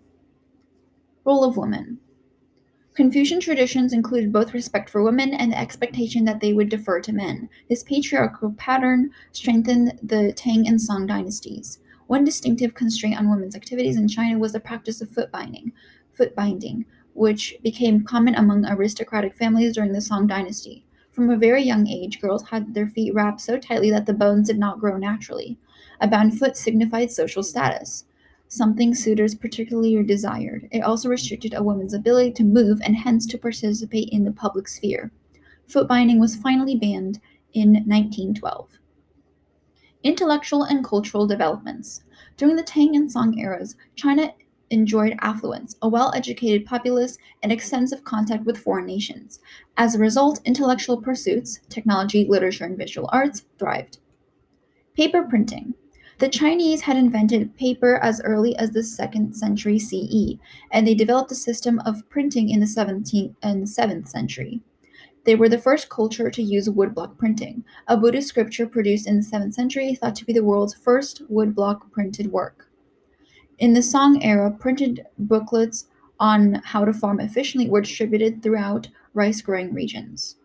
Role 1.26 1.46
of 1.46 1.56
women. 1.56 2.00
Confucian 2.96 3.40
traditions 3.40 3.94
included 3.94 4.34
both 4.34 4.54
respect 4.54 4.90
for 4.90 5.02
women 5.02 5.34
and 5.34 5.52
the 5.52 5.58
expectation 5.58 6.26
that 6.26 6.42
they 6.42 6.52
would 6.52 6.68
defer 6.68 7.00
to 7.00 7.14
men. 7.14 7.50
This 7.70 7.82
patriarchal 7.82 8.54
pattern 8.58 9.10
strengthened 9.32 10.00
the 10.04 10.34
Tang 10.34 10.68
and 10.68 10.82
Song 10.82 11.08
dynasties. 11.08 11.80
One 12.08 12.26
distinctive 12.26 12.74
constraint 12.74 13.18
on 13.18 13.30
women's 13.30 13.56
activities 13.56 13.96
in 13.96 14.10
China 14.10 14.38
was 14.38 14.52
the 14.52 14.60
practice 14.60 15.02
of 15.02 15.10
foot 15.10 15.32
binding, 15.32 15.72
foot 16.12 16.36
binding, 16.36 16.86
which 17.14 17.56
became 17.64 18.04
common 18.04 18.36
among 18.36 18.66
aristocratic 18.66 19.34
families 19.34 19.76
during 19.76 19.94
the 19.94 20.02
Song 20.02 20.28
dynasty. 20.28 20.86
From 21.14 21.30
a 21.30 21.38
very 21.38 21.64
young 21.64 21.88
age, 21.88 22.20
girls 22.20 22.44
had 22.50 22.74
their 22.74 22.88
feet 22.88 23.14
wrapped 23.14 23.40
so 23.40 23.58
tightly 23.58 23.90
that 23.92 24.06
the 24.06 24.14
bones 24.14 24.48
did 24.48 24.60
not 24.60 24.80
grow 24.80 24.98
naturally. 24.98 25.58
A 26.02 26.08
bound 26.08 26.38
foot 26.38 26.58
signified 26.58 27.12
social 27.12 27.44
status 27.44 28.04
something 28.54 28.94
suitors 28.94 29.36
particularly 29.36 30.02
desired. 30.04 30.68
It 30.72 30.82
also 30.82 31.10
restricted 31.10 31.54
a 31.54 31.64
woman's 31.64 31.94
ability 31.94 32.32
to 32.34 32.44
move 32.44 32.80
and 32.84 32.96
hence 32.96 33.26
to 33.28 33.38
participate 33.38 34.10
in 34.10 34.24
the 34.24 34.32
public 34.32 34.68
sphere. 34.68 35.12
Foot 35.68 35.88
binding 35.88 36.20
was 36.20 36.36
finally 36.36 36.76
banned 36.76 37.20
in 37.54 37.74
1912. 37.74 38.80
Intellectual 40.04 40.64
and 40.64 40.84
cultural 40.84 41.26
developments. 41.26 42.04
During 42.38 42.56
the 42.56 42.64
Tang 42.64 42.96
and 42.96 43.12
Song 43.12 43.38
eras, 43.40 43.76
China 43.96 44.34
enjoyed 44.70 45.16
affluence, 45.22 45.76
a 45.82 45.88
well 45.88 46.12
educated 46.16 46.66
populace, 46.66 47.18
and 47.42 47.52
extensive 47.52 48.04
contact 48.04 48.46
with 48.46 48.58
foreign 48.58 48.86
nations. 48.86 49.40
As 49.78 49.96
a 49.96 50.00
result, 50.00 50.42
intellectual 50.46 51.02
pursuits, 51.02 51.60
technology, 51.70 52.26
literature, 52.28 52.66
and 52.66 52.78
visual 52.78 53.10
arts 53.12 53.46
thrived. 53.58 54.00
Paper 54.96 55.24
printing. 55.24 55.74
The 56.20 56.30
Chinese 56.30 56.82
had 56.82 56.96
invented 56.96 57.56
paper 57.58 57.98
as 57.98 58.22
early 58.22 58.56
as 58.58 58.72
the 58.72 58.82
2nd 58.82 59.36
century 59.36 59.80
CE, 59.80 60.38
and 60.72 60.86
they 60.86 60.94
developed 60.94 61.32
a 61.32 61.36
system 61.36 61.80
of 61.86 62.08
printing 62.10 62.50
in 62.50 62.60
the 62.60 62.66
17th 62.66 63.36
and 63.42 63.66
7th 63.66 64.08
century. 64.08 64.62
They 65.26 65.36
were 65.36 65.50
the 65.50 65.58
first 65.58 65.90
culture 65.90 66.30
to 66.30 66.44
use 66.44 66.70
woodblock 66.70 67.18
printing, 67.18 67.64
a 67.88 67.98
Buddhist 67.98 68.28
scripture 68.28 68.68
produced 68.68 69.08
in 69.08 69.18
the 69.18 69.26
7th 69.26 69.54
century 69.54 69.96
thought 69.96 70.16
to 70.16 70.26
be 70.26 70.34
the 70.34 70.44
world's 70.44 70.74
first 70.74 71.24
woodblock 71.32 71.92
printed 71.92 72.32
work. 72.32 72.70
In 73.60 73.74
the 73.74 73.82
Song 73.82 74.22
era, 74.22 74.52
printed 74.52 75.06
booklets 75.18 75.88
on 76.20 76.56
how 76.64 76.86
to 76.86 76.94
farm 76.94 77.20
efficiently 77.20 77.70
were 77.70 77.82
distributed 77.82 78.44
throughout 78.44 78.88
rice 79.14 79.42
growing 79.42 79.74
regions. 79.74 80.36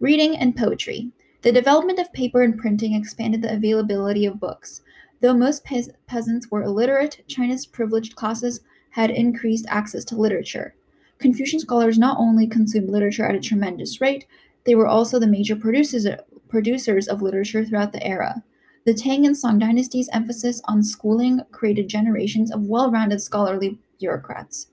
Reading 0.00 0.36
and 0.36 0.56
poetry. 0.56 1.12
The 1.44 1.52
development 1.52 1.98
of 1.98 2.10
paper 2.14 2.40
and 2.40 2.56
printing 2.56 2.94
expanded 2.94 3.42
the 3.42 3.52
availability 3.52 4.24
of 4.24 4.40
books. 4.40 4.80
Though 5.20 5.34
most 5.34 5.62
pe- 5.62 5.92
peasants 6.06 6.50
were 6.50 6.62
illiterate, 6.62 7.22
China's 7.28 7.66
privileged 7.66 8.16
classes 8.16 8.60
had 8.88 9.10
increased 9.10 9.66
access 9.68 10.06
to 10.06 10.16
literature. 10.16 10.74
Confucian 11.18 11.60
scholars 11.60 11.98
not 11.98 12.16
only 12.18 12.46
consumed 12.46 12.88
literature 12.88 13.26
at 13.26 13.34
a 13.34 13.40
tremendous 13.40 14.00
rate, 14.00 14.24
they 14.64 14.74
were 14.74 14.86
also 14.86 15.18
the 15.18 15.26
major 15.26 15.54
producers, 15.54 16.06
producers 16.48 17.08
of 17.08 17.20
literature 17.20 17.62
throughout 17.62 17.92
the 17.92 18.06
era. 18.06 18.42
The 18.86 18.94
Tang 18.94 19.26
and 19.26 19.36
Song 19.36 19.58
dynasties' 19.58 20.08
emphasis 20.14 20.62
on 20.64 20.82
schooling 20.82 21.42
created 21.52 21.88
generations 21.88 22.50
of 22.50 22.68
well 22.68 22.90
rounded 22.90 23.20
scholarly 23.20 23.78
bureaucrats. 24.00 24.68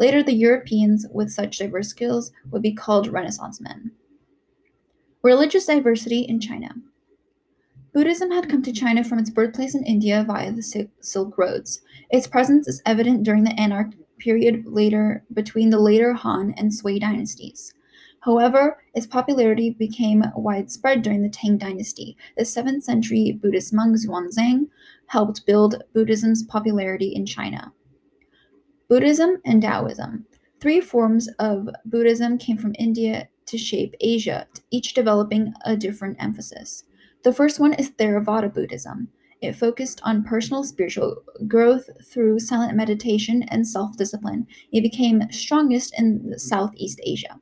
Later, 0.00 0.24
the 0.24 0.34
Europeans 0.34 1.06
with 1.12 1.30
such 1.30 1.58
diverse 1.58 1.86
skills 1.86 2.32
would 2.50 2.62
be 2.62 2.74
called 2.74 3.06
Renaissance 3.06 3.60
men. 3.60 3.92
Religious 5.26 5.66
diversity 5.66 6.20
in 6.20 6.38
China. 6.38 6.72
Buddhism 7.92 8.30
had 8.30 8.48
come 8.48 8.62
to 8.62 8.72
China 8.72 9.02
from 9.02 9.18
its 9.18 9.28
birthplace 9.28 9.74
in 9.74 9.82
India 9.82 10.24
via 10.24 10.52
the 10.52 10.88
Silk 11.00 11.36
Roads. 11.36 11.80
Its 12.10 12.28
presence 12.28 12.68
is 12.68 12.80
evident 12.86 13.24
during 13.24 13.42
the 13.42 13.58
anarch 13.60 13.92
period 14.18 14.62
later 14.66 15.24
between 15.32 15.70
the 15.70 15.80
later 15.80 16.12
Han 16.12 16.54
and 16.56 16.72
Sui 16.72 17.00
dynasties. 17.00 17.74
However, 18.20 18.78
its 18.94 19.08
popularity 19.08 19.70
became 19.70 20.22
widespread 20.36 21.02
during 21.02 21.22
the 21.22 21.28
Tang 21.28 21.58
dynasty. 21.58 22.16
The 22.36 22.44
7th 22.44 22.84
century 22.84 23.32
Buddhist 23.42 23.74
monk 23.74 23.96
Xuanzang 23.96 24.68
helped 25.08 25.44
build 25.44 25.82
Buddhism's 25.92 26.44
popularity 26.44 27.08
in 27.16 27.26
China. 27.26 27.72
Buddhism 28.88 29.38
and 29.44 29.60
Taoism. 29.60 30.24
Three 30.60 30.80
forms 30.80 31.28
of 31.40 31.68
Buddhism 31.84 32.38
came 32.38 32.58
from 32.58 32.76
India 32.78 33.28
to 33.46 33.58
shape 33.58 33.94
Asia, 34.00 34.46
each 34.70 34.94
developing 34.94 35.54
a 35.64 35.76
different 35.76 36.16
emphasis. 36.20 36.84
The 37.22 37.32
first 37.32 37.58
one 37.58 37.74
is 37.74 37.90
Theravada 37.90 38.52
Buddhism. 38.52 39.08
It 39.40 39.54
focused 39.54 40.00
on 40.02 40.24
personal 40.24 40.64
spiritual 40.64 41.22
growth 41.46 41.88
through 42.04 42.38
silent 42.40 42.76
meditation 42.76 43.42
and 43.44 43.66
self 43.66 43.96
discipline. 43.96 44.46
It 44.72 44.82
became 44.82 45.30
strongest 45.30 45.94
in 45.98 46.38
Southeast 46.38 47.00
Asia. 47.04 47.40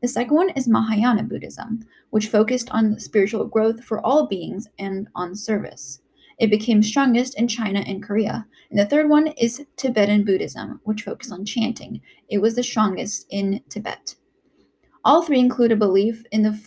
The 0.00 0.08
second 0.08 0.34
one 0.36 0.50
is 0.50 0.68
Mahayana 0.68 1.24
Buddhism, 1.24 1.80
which 2.10 2.28
focused 2.28 2.70
on 2.70 2.98
spiritual 2.98 3.46
growth 3.46 3.84
for 3.84 4.04
all 4.04 4.26
beings 4.26 4.68
and 4.78 5.08
on 5.14 5.34
service. 5.34 6.00
It 6.38 6.50
became 6.50 6.82
strongest 6.82 7.38
in 7.38 7.46
China 7.46 7.84
and 7.86 8.02
Korea. 8.02 8.46
And 8.70 8.78
the 8.78 8.86
third 8.86 9.08
one 9.08 9.28
is 9.28 9.64
Tibetan 9.76 10.24
Buddhism, 10.24 10.80
which 10.84 11.02
focused 11.02 11.32
on 11.32 11.44
chanting. 11.44 12.00
It 12.28 12.38
was 12.38 12.56
the 12.56 12.64
strongest 12.64 13.26
in 13.30 13.62
Tibet. 13.68 14.16
All 15.04 15.22
three 15.22 15.40
include 15.40 15.72
a 15.72 15.76
belief 15.76 16.24
in 16.32 16.42
the 16.42 16.58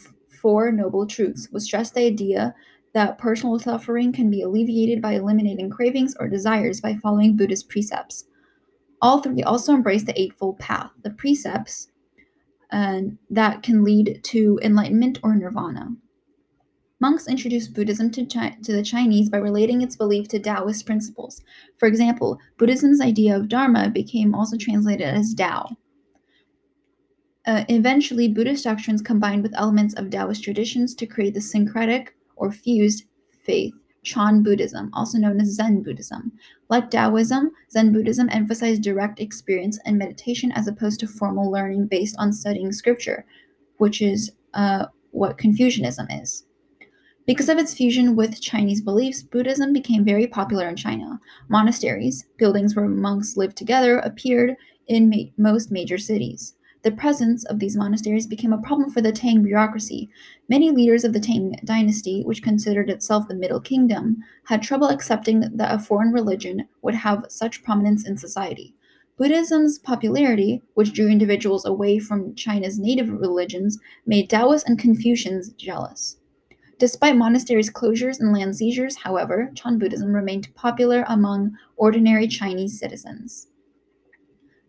Four 0.41 0.71
Noble 0.71 1.07
Truths, 1.07 1.47
which 1.51 1.63
stress 1.63 1.91
the 1.91 2.01
idea 2.05 2.53
that 2.93 3.17
personal 3.17 3.59
suffering 3.59 4.11
can 4.13 4.29
be 4.29 4.41
alleviated 4.41 5.01
by 5.01 5.13
eliminating 5.13 5.69
cravings 5.69 6.15
or 6.19 6.27
desires 6.27 6.81
by 6.81 6.95
following 6.95 7.35
Buddhist 7.35 7.69
precepts. 7.69 8.25
All 9.01 9.21
three 9.21 9.43
also 9.43 9.73
embrace 9.73 10.03
the 10.03 10.19
Eightfold 10.19 10.59
Path, 10.59 10.91
the 11.03 11.09
precepts 11.11 11.89
and 12.71 13.17
that 13.29 13.63
can 13.63 13.83
lead 13.83 14.19
to 14.23 14.59
enlightenment 14.61 15.19
or 15.23 15.35
nirvana. 15.35 15.95
Monks 16.99 17.27
introduced 17.27 17.73
Buddhism 17.73 18.09
to, 18.11 18.25
Chi- 18.25 18.57
to 18.63 18.73
the 18.73 18.83
Chinese 18.83 19.29
by 19.29 19.37
relating 19.37 19.81
its 19.81 19.95
belief 19.95 20.27
to 20.29 20.39
Taoist 20.39 20.85
principles. 20.85 21.41
For 21.77 21.87
example, 21.87 22.39
Buddhism's 22.57 23.01
idea 23.01 23.35
of 23.35 23.49
Dharma 23.49 23.89
became 23.89 24.33
also 24.33 24.57
translated 24.57 25.07
as 25.07 25.33
Tao. 25.33 25.77
Uh, 27.45 27.63
eventually, 27.69 28.27
Buddhist 28.27 28.63
doctrines 28.63 29.01
combined 29.01 29.43
with 29.43 29.55
elements 29.55 29.93
of 29.95 30.09
Taoist 30.09 30.43
traditions 30.43 30.95
to 30.95 31.05
create 31.05 31.35
the 31.35 31.41
syncretic 31.41 32.15
or 32.37 32.51
fused 32.51 33.03
faith, 33.43 33.73
Chan 34.03 34.41
Buddhism, 34.41 34.89
also 34.93 35.19
known 35.19 35.39
as 35.39 35.53
Zen 35.53 35.83
Buddhism. 35.83 36.31
Like 36.69 36.89
Taoism, 36.89 37.51
Zen 37.71 37.93
Buddhism 37.93 38.29
emphasized 38.31 38.81
direct 38.81 39.19
experience 39.19 39.79
and 39.85 39.97
meditation 39.97 40.51
as 40.53 40.67
opposed 40.67 40.99
to 41.01 41.07
formal 41.07 41.51
learning 41.51 41.87
based 41.87 42.15
on 42.17 42.33
studying 42.33 42.71
scripture, 42.71 43.25
which 43.77 44.01
is 44.01 44.31
uh, 44.55 44.87
what 45.11 45.37
Confucianism 45.37 46.07
is. 46.09 46.45
Because 47.27 47.49
of 47.49 47.59
its 47.59 47.73
fusion 47.73 48.15
with 48.15 48.41
Chinese 48.41 48.81
beliefs, 48.81 49.21
Buddhism 49.21 49.71
became 49.71 50.03
very 50.03 50.25
popular 50.25 50.67
in 50.67 50.75
China. 50.75 51.19
Monasteries, 51.47 52.25
buildings 52.37 52.75
where 52.75 52.87
monks 52.87 53.37
lived 53.37 53.55
together, 53.55 53.99
appeared 53.99 54.55
in 54.87 55.09
ma- 55.09 55.31
most 55.37 55.71
major 55.71 55.97
cities. 55.97 56.54
The 56.85 56.91
presence 56.91 57.43
of 57.45 57.57
these 57.57 57.75
monasteries 57.75 58.27
became 58.27 58.53
a 58.53 58.61
problem 58.61 58.91
for 58.91 59.01
the 59.01 59.11
Tang 59.11 59.41
bureaucracy. 59.41 60.07
Many 60.47 60.69
leaders 60.69 61.03
of 61.03 61.13
the 61.13 61.19
Tang 61.19 61.59
dynasty, 61.65 62.21
which 62.21 62.43
considered 62.43 62.91
itself 62.91 63.27
the 63.27 63.33
Middle 63.33 63.59
Kingdom, 63.59 64.17
had 64.43 64.61
trouble 64.61 64.89
accepting 64.89 65.39
that 65.39 65.73
a 65.73 65.79
foreign 65.79 66.13
religion 66.13 66.67
would 66.83 66.93
have 66.93 67.25
such 67.27 67.63
prominence 67.63 68.07
in 68.07 68.17
society. 68.17 68.75
Buddhism's 69.17 69.79
popularity, 69.79 70.61
which 70.75 70.93
drew 70.93 71.07
individuals 71.07 71.65
away 71.65 71.97
from 71.97 72.35
China's 72.35 72.77
native 72.77 73.09
religions, 73.09 73.79
made 74.05 74.29
Taoists 74.29 74.69
and 74.69 74.77
Confucians 74.77 75.49
jealous. 75.53 76.17
Despite 76.77 77.17
monasteries' 77.17 77.71
closures 77.71 78.19
and 78.19 78.31
land 78.31 78.57
seizures, 78.57 78.97
however, 78.97 79.49
Chan 79.55 79.79
Buddhism 79.79 80.13
remained 80.13 80.53
popular 80.53 81.03
among 81.07 81.57
ordinary 81.77 82.27
Chinese 82.27 82.77
citizens. 82.77 83.47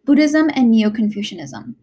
Buddhism 0.07 0.51
and 0.55 0.71
Neo 0.71 0.89
Confucianism. 0.89 1.77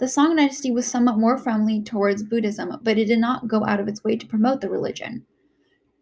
The 0.00 0.08
Song 0.08 0.36
dynasty 0.36 0.70
was 0.70 0.86
somewhat 0.86 1.18
more 1.18 1.36
friendly 1.36 1.82
towards 1.82 2.22
Buddhism, 2.22 2.78
but 2.82 2.96
it 2.96 3.04
did 3.04 3.18
not 3.18 3.48
go 3.48 3.66
out 3.66 3.80
of 3.80 3.86
its 3.86 4.02
way 4.02 4.16
to 4.16 4.26
promote 4.26 4.62
the 4.62 4.70
religion. 4.70 5.26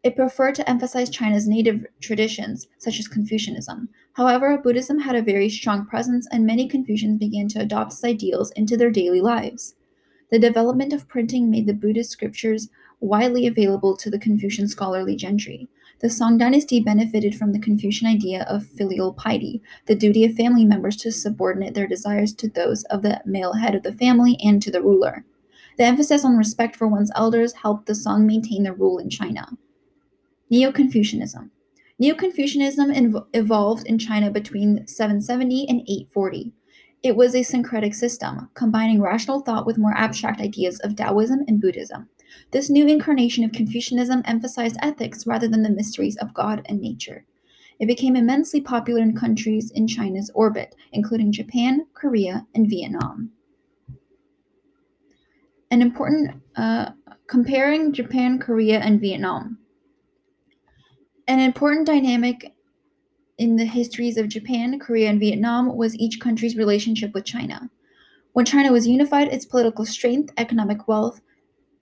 It 0.05 0.15
preferred 0.15 0.55
to 0.55 0.71
emphasize 0.71 1.11
China's 1.11 1.49
native 1.49 1.85
traditions, 2.01 2.69
such 2.79 3.01
as 3.01 3.09
Confucianism. 3.09 3.89
However, 4.13 4.57
Buddhism 4.57 5.01
had 5.01 5.17
a 5.17 5.23
very 5.23 5.49
strong 5.49 5.85
presence, 5.85 6.29
and 6.31 6.47
many 6.47 6.69
Confucians 6.69 7.19
began 7.19 7.49
to 7.49 7.61
adopt 7.61 7.93
its 7.93 8.05
ideals 8.05 8.53
into 8.53 8.77
their 8.77 8.93
daily 8.93 9.21
lives. 9.21 9.75
The 10.31 10.39
development 10.39 10.93
of 10.93 11.09
printing 11.09 11.51
made 11.51 11.67
the 11.67 11.75
Buddhist 11.75 12.11
scriptures 12.11 12.69
widely 13.01 13.49
available 13.49 13.97
to 13.97 14.11
the 14.11 14.19
Confucian 14.21 14.69
scholarly 14.69 15.17
gentry. 15.17 15.67
The 16.01 16.09
Song 16.09 16.39
dynasty 16.39 16.79
benefited 16.79 17.35
from 17.35 17.53
the 17.53 17.59
Confucian 17.59 18.07
idea 18.07 18.45
of 18.45 18.65
filial 18.65 19.13
piety, 19.13 19.61
the 19.87 19.97
duty 19.97 20.25
of 20.25 20.35
family 20.35 20.65
members 20.65 20.97
to 20.99 21.11
subordinate 21.11 21.75
their 21.75 21.89
desires 21.89 22.33
to 22.35 22.49
those 22.49 22.85
of 22.85 23.03
the 23.03 23.21
male 23.25 23.55
head 23.55 23.75
of 23.75 23.83
the 23.83 23.93
family 23.93 24.39
and 24.43 24.63
to 24.63 24.71
the 24.71 24.81
ruler. 24.81 25.25
The 25.77 25.85
emphasis 25.85 26.25
on 26.25 26.37
respect 26.37 26.77
for 26.77 26.87
one's 26.87 27.11
elders 27.17 27.53
helped 27.53 27.87
the 27.87 27.97
Song 27.97 28.27
maintain 28.27 28.63
their 28.63 28.75
rule 28.75 28.99
in 28.99 29.11
China. 29.11 29.49
Neo 30.51 30.71
Confucianism. 30.71 31.51
Neo 31.99 32.15
Confucianism 32.15 32.93
inv- 32.93 33.27
evolved 33.35 33.87
in 33.89 33.99
China 33.99 34.31
between 34.31 34.87
770 34.87 35.69
and 35.69 35.81
840. 35.81 36.53
It 37.03 37.17
was 37.17 37.35
a 37.35 37.43
syncretic 37.43 37.95
system, 37.95 38.51
combining 38.55 39.03
rational 39.03 39.41
thought 39.41 39.67
with 39.67 39.79
more 39.79 39.97
abstract 39.97 40.41
ideas 40.41 40.79
of 40.81 40.95
Taoism 40.95 41.45
and 41.49 41.61
Buddhism. 41.61 42.09
This 42.51 42.71
new 42.71 42.87
incarnation 42.87 43.45
of 43.45 43.53
Confucianism 43.53 44.23
emphasized 44.25 44.77
ethics 44.81 45.27
rather 45.27 45.49
than 45.49 45.63
the 45.63 45.71
mysteries 45.71 46.17
of 46.17 46.35
God 46.35 46.63
and 46.67 46.81
nature. 46.81 47.25
It 47.79 47.87
became 47.87 48.17
immensely 48.17 48.61
popular 48.61 49.01
in 49.03 49.17
countries 49.17 49.71
in 49.71 49.87
China's 49.87 50.31
orbit, 50.35 50.75
including 50.93 51.33
Japan, 51.33 51.87
Korea, 51.95 52.47
and 52.55 52.69
Vietnam. 52.69 53.31
An 55.71 55.83
important 55.83 56.43
uh, 56.57 56.91
comparing 57.27 57.93
Japan, 57.93 58.39
Korea, 58.39 58.81
and 58.81 59.01
Vietnam. 59.01 59.59
An 61.29 61.41
important 61.41 61.87
dynamic 61.87 62.55
in 63.37 63.57
the 63.57 63.65
histories 63.65 64.17
of 64.17 64.29
Japan, 64.29 64.79
Korea, 64.79 65.09
and 65.09 65.21
Vietnam 65.21 65.77
was 65.77 65.95
each 65.97 66.19
country's 66.19 66.57
relationship 66.57 67.15
with 67.15 67.25
China. 67.25 67.71
When 68.33 68.45
China 68.45 68.73
was 68.73 68.87
unified, 68.87 69.29
its 69.29 69.45
political 69.45 69.85
strength, 69.85 70.33
economic 70.37 70.89
wealth, 70.89 71.21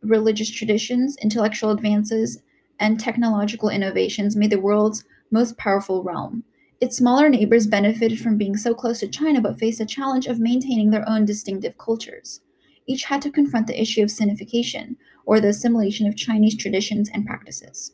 religious 0.02 0.50
traditions, 0.50 1.16
intellectual 1.22 1.70
advances, 1.70 2.42
and 2.78 3.00
technological 3.00 3.68
innovations 3.68 4.36
made 4.36 4.50
the 4.50 4.60
world's 4.60 5.04
most 5.30 5.56
powerful 5.56 6.02
realm. 6.02 6.44
Its 6.80 6.96
smaller 6.96 7.28
neighbors 7.28 7.66
benefited 7.66 8.20
from 8.20 8.36
being 8.36 8.56
so 8.56 8.74
close 8.74 9.00
to 9.00 9.08
China 9.08 9.40
but 9.40 9.58
faced 9.58 9.80
a 9.80 9.86
challenge 9.86 10.26
of 10.26 10.38
maintaining 10.38 10.90
their 10.90 11.08
own 11.08 11.24
distinctive 11.24 11.78
cultures. 11.78 12.42
Each 12.86 13.04
had 13.04 13.22
to 13.22 13.30
confront 13.30 13.66
the 13.66 13.80
issue 13.80 14.02
of 14.02 14.10
sinification, 14.10 14.96
or 15.24 15.40
the 15.40 15.48
assimilation 15.48 16.06
of 16.06 16.16
Chinese 16.16 16.56
traditions 16.56 17.10
and 17.12 17.26
practices. 17.26 17.92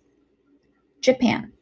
Japan. 1.01 1.53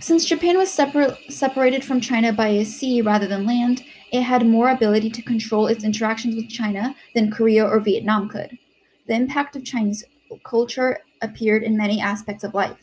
Since 0.00 0.24
Japan 0.24 0.56
was 0.56 0.72
separ- 0.72 1.16
separated 1.28 1.84
from 1.84 2.00
China 2.00 2.32
by 2.32 2.48
a 2.48 2.64
sea 2.64 3.02
rather 3.02 3.26
than 3.26 3.46
land, 3.46 3.82
it 4.12 4.22
had 4.22 4.46
more 4.46 4.70
ability 4.70 5.10
to 5.10 5.22
control 5.22 5.66
its 5.66 5.84
interactions 5.84 6.34
with 6.34 6.48
China 6.48 6.94
than 7.14 7.30
Korea 7.30 7.64
or 7.66 7.80
Vietnam 7.80 8.28
could. 8.28 8.56
The 9.08 9.14
impact 9.14 9.56
of 9.56 9.64
Chinese 9.64 10.04
culture 10.44 10.98
appeared 11.22 11.62
in 11.62 11.76
many 11.76 11.98
aspects 11.98 12.44
of 12.44 12.54
life. 12.54 12.76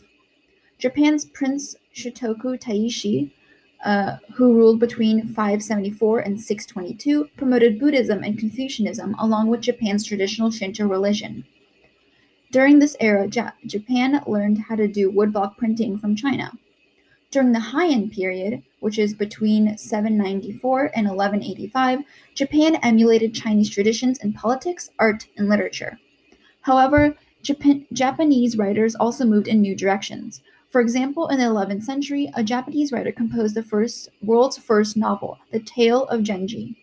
Japan's 0.80 1.24
Prince 1.26 1.76
Shotoku 1.94 2.60
Taishi, 2.60 3.32
uh, 3.86 4.18
who 4.34 4.56
ruled 4.56 4.80
between 4.80 5.28
574 5.28 6.20
and 6.20 6.42
622, 6.42 7.30
promoted 7.38 7.80
Buddhism 7.80 8.24
and 8.24 8.40
Confucianism 8.40 9.16
along 9.20 9.50
with 9.50 9.62
Japan's 9.62 10.04
traditional 10.04 10.50
Shinto 10.50 10.88
religion. 10.88 11.46
During 12.52 12.80
this 12.80 12.98
era, 13.00 13.28
ja- 13.32 13.52
Japan 13.66 14.22
learned 14.26 14.64
how 14.68 14.76
to 14.76 14.88
do 14.88 15.12
woodblock 15.12 15.58
printing 15.58 16.00
from 16.00 16.16
China. 16.16 16.54
During 17.30 17.52
the 17.52 17.60
Heian 17.60 18.12
period, 18.12 18.64
which 18.80 18.98
is 18.98 19.14
between 19.14 19.78
794 19.78 20.92
and 20.96 21.08
1185, 21.08 22.00
Japan 22.34 22.76
emulated 22.78 23.34
Chinese 23.36 23.70
traditions 23.70 24.18
in 24.20 24.34
politics, 24.34 24.90
art, 24.98 25.28
and 25.38 25.48
literature. 25.50 26.00
However, 26.66 27.16
Japan- 27.44 27.86
Japanese 27.94 28.58
writers 28.58 28.96
also 28.96 29.24
moved 29.24 29.48
in 29.48 29.62
new 29.62 29.76
directions. 29.76 30.42
For 30.72 30.82
example, 30.82 31.28
in 31.28 31.38
the 31.38 31.46
11th 31.46 31.84
century, 31.84 32.32
a 32.34 32.44
Japanese 32.44 32.92
writer 32.92 33.12
composed 33.12 33.54
the 33.54 33.62
first 33.62 34.10
world's 34.24 34.58
first 34.58 34.98
novel, 34.98 35.38
The 35.52 35.60
Tale 35.60 36.06
of 36.06 36.24
Genji. 36.24 36.76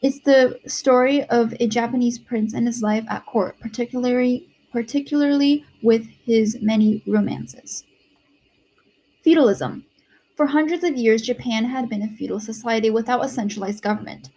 It's 0.00 0.20
the 0.20 0.58
story 0.66 1.22
of 1.24 1.54
a 1.60 1.66
Japanese 1.66 2.18
prince 2.18 2.54
and 2.54 2.66
his 2.66 2.82
life 2.82 3.04
at 3.10 3.26
court, 3.26 3.60
particularly 3.60 4.48
particularly 4.72 5.66
with 5.82 6.06
his 6.24 6.56
many 6.62 7.02
romances. 7.06 7.84
Feudalism. 9.22 9.84
For 10.34 10.46
hundreds 10.46 10.82
of 10.82 10.96
years, 10.96 11.20
Japan 11.20 11.66
had 11.66 11.90
been 11.90 12.00
a 12.00 12.08
feudal 12.08 12.40
society 12.40 12.88
without 12.88 13.22
a 13.22 13.28
centralized 13.28 13.82
government. 13.82 14.30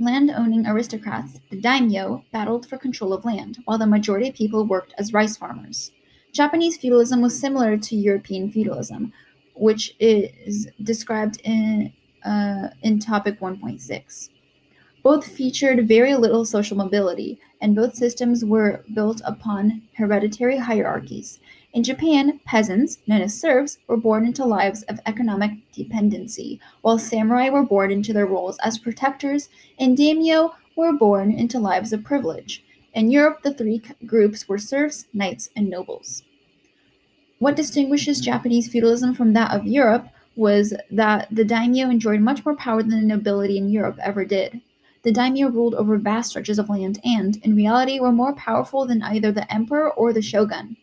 Land 0.00 0.30
owning 0.30 0.64
aristocrats, 0.64 1.40
the 1.50 1.60
daimyo, 1.60 2.24
battled 2.30 2.68
for 2.68 2.78
control 2.78 3.12
of 3.12 3.24
land, 3.24 3.58
while 3.64 3.78
the 3.78 3.86
majority 3.86 4.28
of 4.28 4.36
people 4.36 4.64
worked 4.64 4.94
as 4.96 5.12
rice 5.12 5.36
farmers. 5.36 5.90
Japanese 6.32 6.76
feudalism 6.76 7.20
was 7.20 7.38
similar 7.38 7.76
to 7.76 7.96
European 7.96 8.48
feudalism, 8.48 9.12
which 9.54 9.96
is 9.98 10.68
described 10.84 11.40
in, 11.42 11.92
uh, 12.24 12.68
in 12.82 13.00
topic 13.00 13.40
1.6. 13.40 14.28
Both 15.02 15.26
featured 15.26 15.88
very 15.88 16.14
little 16.14 16.44
social 16.44 16.76
mobility, 16.76 17.40
and 17.60 17.74
both 17.74 17.96
systems 17.96 18.44
were 18.44 18.84
built 18.94 19.20
upon 19.24 19.82
hereditary 19.96 20.58
hierarchies. 20.58 21.40
In 21.74 21.82
Japan, 21.82 22.40
peasants, 22.46 22.98
known 23.06 23.20
as 23.20 23.38
serfs, 23.38 23.78
were 23.86 23.98
born 23.98 24.24
into 24.24 24.44
lives 24.44 24.84
of 24.84 25.00
economic 25.04 25.50
dependency, 25.72 26.58
while 26.80 26.98
samurai 26.98 27.50
were 27.50 27.62
born 27.62 27.90
into 27.90 28.14
their 28.14 28.26
roles 28.26 28.58
as 28.60 28.78
protectors, 28.78 29.50
and 29.78 29.96
daimyo 29.96 30.54
were 30.76 30.94
born 30.94 31.30
into 31.30 31.58
lives 31.58 31.92
of 31.92 32.04
privilege. 32.04 32.64
In 32.94 33.10
Europe, 33.10 33.42
the 33.42 33.52
three 33.52 33.82
groups 34.06 34.48
were 34.48 34.56
serfs, 34.56 35.06
knights, 35.12 35.50
and 35.54 35.68
nobles. 35.68 36.22
What 37.38 37.54
distinguishes 37.54 38.20
Japanese 38.20 38.68
feudalism 38.68 39.14
from 39.14 39.34
that 39.34 39.52
of 39.52 39.66
Europe 39.66 40.08
was 40.34 40.72
that 40.90 41.28
the 41.30 41.44
daimyo 41.44 41.90
enjoyed 41.90 42.20
much 42.20 42.44
more 42.46 42.56
power 42.56 42.82
than 42.82 42.98
the 43.00 43.06
nobility 43.06 43.58
in 43.58 43.68
Europe 43.68 43.98
ever 44.02 44.24
did. 44.24 44.62
The 45.02 45.12
daimyo 45.12 45.48
ruled 45.48 45.74
over 45.74 45.98
vast 45.98 46.30
stretches 46.30 46.58
of 46.58 46.70
land 46.70 46.98
and, 47.04 47.36
in 47.44 47.54
reality, 47.54 48.00
were 48.00 48.10
more 48.10 48.34
powerful 48.34 48.86
than 48.86 49.02
either 49.02 49.30
the 49.30 49.52
emperor 49.52 49.92
or 49.92 50.12
the 50.12 50.22
shogun. 50.22 50.76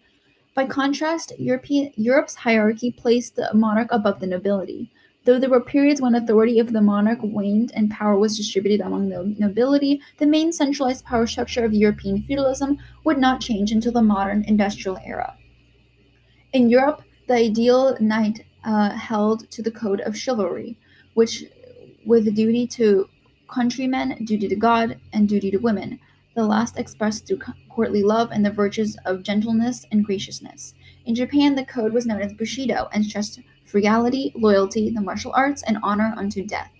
By 0.55 0.65
contrast, 0.65 1.33
European, 1.37 1.91
Europe's 1.97 2.33
hierarchy 2.33 2.89
placed 2.89 3.35
the 3.35 3.53
monarch 3.53 3.89
above 3.91 4.21
the 4.21 4.27
nobility. 4.27 4.89
Though 5.25 5.37
there 5.37 5.49
were 5.49 5.59
periods 5.59 5.99
when 5.99 6.15
authority 6.15 6.59
of 6.59 6.71
the 6.71 6.81
monarch 6.81 7.19
waned 7.21 7.73
and 7.75 7.91
power 7.91 8.17
was 8.17 8.37
distributed 8.37 8.79
among 8.79 9.09
the 9.09 9.35
nobility, 9.37 9.99
the 10.17 10.25
main 10.25 10.53
centralized 10.53 11.03
power 11.03 11.27
structure 11.27 11.65
of 11.65 11.73
European 11.73 12.23
feudalism 12.23 12.77
would 13.03 13.17
not 13.17 13.41
change 13.41 13.73
until 13.73 13.91
the 13.91 14.01
modern 14.01 14.45
industrial 14.45 14.97
era. 15.03 15.35
In 16.53 16.69
Europe, 16.69 17.01
the 17.27 17.33
ideal 17.33 17.97
knight 17.99 18.45
uh, 18.63 18.91
held 18.91 19.51
to 19.51 19.61
the 19.61 19.71
code 19.71 19.99
of 20.01 20.17
chivalry, 20.17 20.77
which, 21.15 21.43
with 22.05 22.33
duty 22.33 22.65
to 22.67 23.09
countrymen, 23.49 24.23
duty 24.23 24.47
to 24.47 24.55
God, 24.55 24.99
and 25.11 25.27
duty 25.27 25.51
to 25.51 25.57
women, 25.57 25.99
the 26.35 26.43
last 26.43 26.77
expressed 26.77 27.25
through 27.25 27.39
courtly 27.69 28.03
love 28.03 28.29
and 28.31 28.45
the 28.45 28.51
virtues 28.51 28.97
of 29.05 29.23
gentleness 29.23 29.85
and 29.91 30.05
graciousness. 30.05 30.73
In 31.05 31.15
Japan, 31.15 31.55
the 31.55 31.65
code 31.65 31.93
was 31.93 32.05
known 32.05 32.21
as 32.21 32.33
Bushido 32.33 32.89
and 32.93 33.05
stressed 33.05 33.39
frugality, 33.65 34.31
loyalty, 34.35 34.89
the 34.89 35.01
martial 35.01 35.31
arts, 35.35 35.63
and 35.63 35.77
honor 35.81 36.13
unto 36.17 36.45
death. 36.45 36.71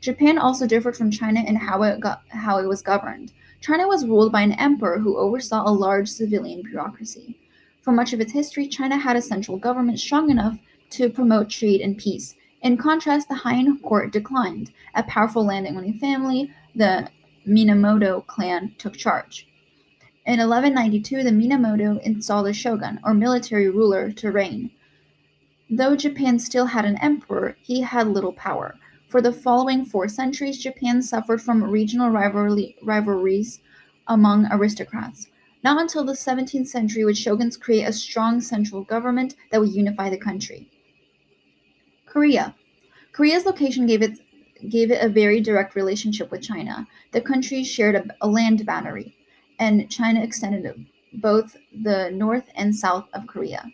Japan 0.00 0.38
also 0.38 0.66
differed 0.66 0.96
from 0.96 1.10
China 1.10 1.40
in 1.40 1.56
how 1.56 1.82
it, 1.82 2.00
got, 2.00 2.22
how 2.28 2.58
it 2.58 2.66
was 2.66 2.82
governed. 2.82 3.32
China 3.60 3.88
was 3.88 4.06
ruled 4.06 4.30
by 4.30 4.42
an 4.42 4.52
emperor 4.52 4.98
who 4.98 5.18
oversaw 5.18 5.68
a 5.68 5.72
large 5.72 6.08
civilian 6.08 6.62
bureaucracy. 6.62 7.38
For 7.82 7.92
much 7.92 8.12
of 8.12 8.20
its 8.20 8.32
history, 8.32 8.68
China 8.68 8.96
had 8.96 9.16
a 9.16 9.22
central 9.22 9.56
government 9.56 9.98
strong 9.98 10.30
enough 10.30 10.58
to 10.90 11.10
promote 11.10 11.48
trade 11.48 11.80
and 11.80 11.96
peace, 11.96 12.34
in 12.62 12.76
contrast, 12.76 13.28
the 13.28 13.36
Heian 13.36 13.80
court 13.82 14.12
declined. 14.12 14.72
A 14.94 15.02
powerful 15.04 15.44
landowning 15.44 15.94
family, 15.94 16.52
the 16.74 17.08
Minamoto 17.48 18.26
clan, 18.26 18.74
took 18.78 18.96
charge. 18.96 19.48
In 20.26 20.38
1192, 20.38 21.22
the 21.22 21.30
Minamoto 21.30 22.00
installed 22.02 22.46
a 22.46 22.52
shogun, 22.52 23.00
or 23.02 23.14
military 23.14 23.70
ruler, 23.70 24.12
to 24.12 24.30
reign. 24.30 24.70
Though 25.70 25.96
Japan 25.96 26.38
still 26.38 26.66
had 26.66 26.84
an 26.84 26.98
emperor, 26.98 27.56
he 27.62 27.80
had 27.80 28.08
little 28.08 28.34
power. 28.34 28.76
For 29.08 29.22
the 29.22 29.32
following 29.32 29.84
four 29.84 30.08
centuries, 30.08 30.58
Japan 30.58 31.00
suffered 31.00 31.40
from 31.40 31.64
regional 31.64 32.10
rivalry, 32.10 32.76
rivalries 32.82 33.60
among 34.06 34.46
aristocrats. 34.50 35.28
Not 35.64 35.80
until 35.80 36.04
the 36.04 36.12
17th 36.12 36.68
century 36.68 37.04
would 37.04 37.16
shoguns 37.16 37.56
create 37.56 37.84
a 37.84 37.92
strong 37.92 38.40
central 38.40 38.82
government 38.84 39.34
that 39.50 39.60
would 39.60 39.72
unify 39.72 40.10
the 40.10 40.18
country. 40.18 40.70
Korea. 42.06 42.54
Korea's 43.12 43.44
location 43.44 43.86
gave 43.86 44.02
it 44.02 44.18
gave 44.68 44.90
it 44.90 45.02
a 45.02 45.08
very 45.08 45.40
direct 45.40 45.74
relationship 45.74 46.30
with 46.30 46.42
China. 46.42 46.86
The 47.12 47.20
countries 47.20 47.68
shared 47.68 47.94
a, 47.94 48.04
a 48.20 48.28
land 48.28 48.64
boundary, 48.66 49.16
and 49.58 49.90
China 49.90 50.22
extended 50.22 50.86
both 51.14 51.56
the 51.82 52.10
north 52.10 52.48
and 52.54 52.74
south 52.74 53.06
of 53.14 53.26
Korea. 53.26 53.64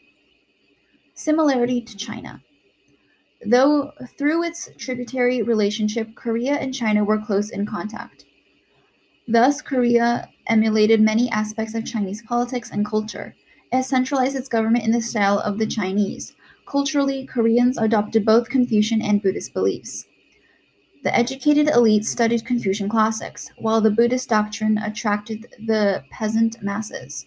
Similarity 1.14 1.80
to 1.80 1.96
China. 1.96 2.42
Though 3.46 3.92
through 4.16 4.44
its 4.44 4.70
tributary 4.78 5.42
relationship, 5.42 6.14
Korea 6.14 6.54
and 6.54 6.72
China 6.72 7.04
were 7.04 7.20
close 7.20 7.50
in 7.50 7.66
contact. 7.66 8.24
Thus, 9.28 9.62
Korea 9.62 10.28
emulated 10.48 11.00
many 11.00 11.30
aspects 11.30 11.74
of 11.74 11.84
Chinese 11.84 12.22
politics 12.22 12.70
and 12.70 12.84
culture. 12.86 13.34
It 13.72 13.84
centralized 13.84 14.36
its 14.36 14.48
government 14.48 14.84
in 14.84 14.92
the 14.92 15.02
style 15.02 15.38
of 15.40 15.58
the 15.58 15.66
Chinese, 15.66 16.34
Culturally, 16.66 17.26
Koreans 17.26 17.76
adopted 17.76 18.24
both 18.24 18.48
Confucian 18.48 19.02
and 19.02 19.22
Buddhist 19.22 19.52
beliefs. 19.52 20.06
The 21.04 21.14
educated 21.14 21.68
elite 21.68 22.06
studied 22.06 22.46
Confucian 22.46 22.88
classics, 22.88 23.52
while 23.58 23.82
the 23.82 23.90
Buddhist 23.90 24.30
doctrine 24.30 24.78
attracted 24.78 25.46
the 25.66 26.02
peasant 26.10 26.62
masses. 26.62 27.26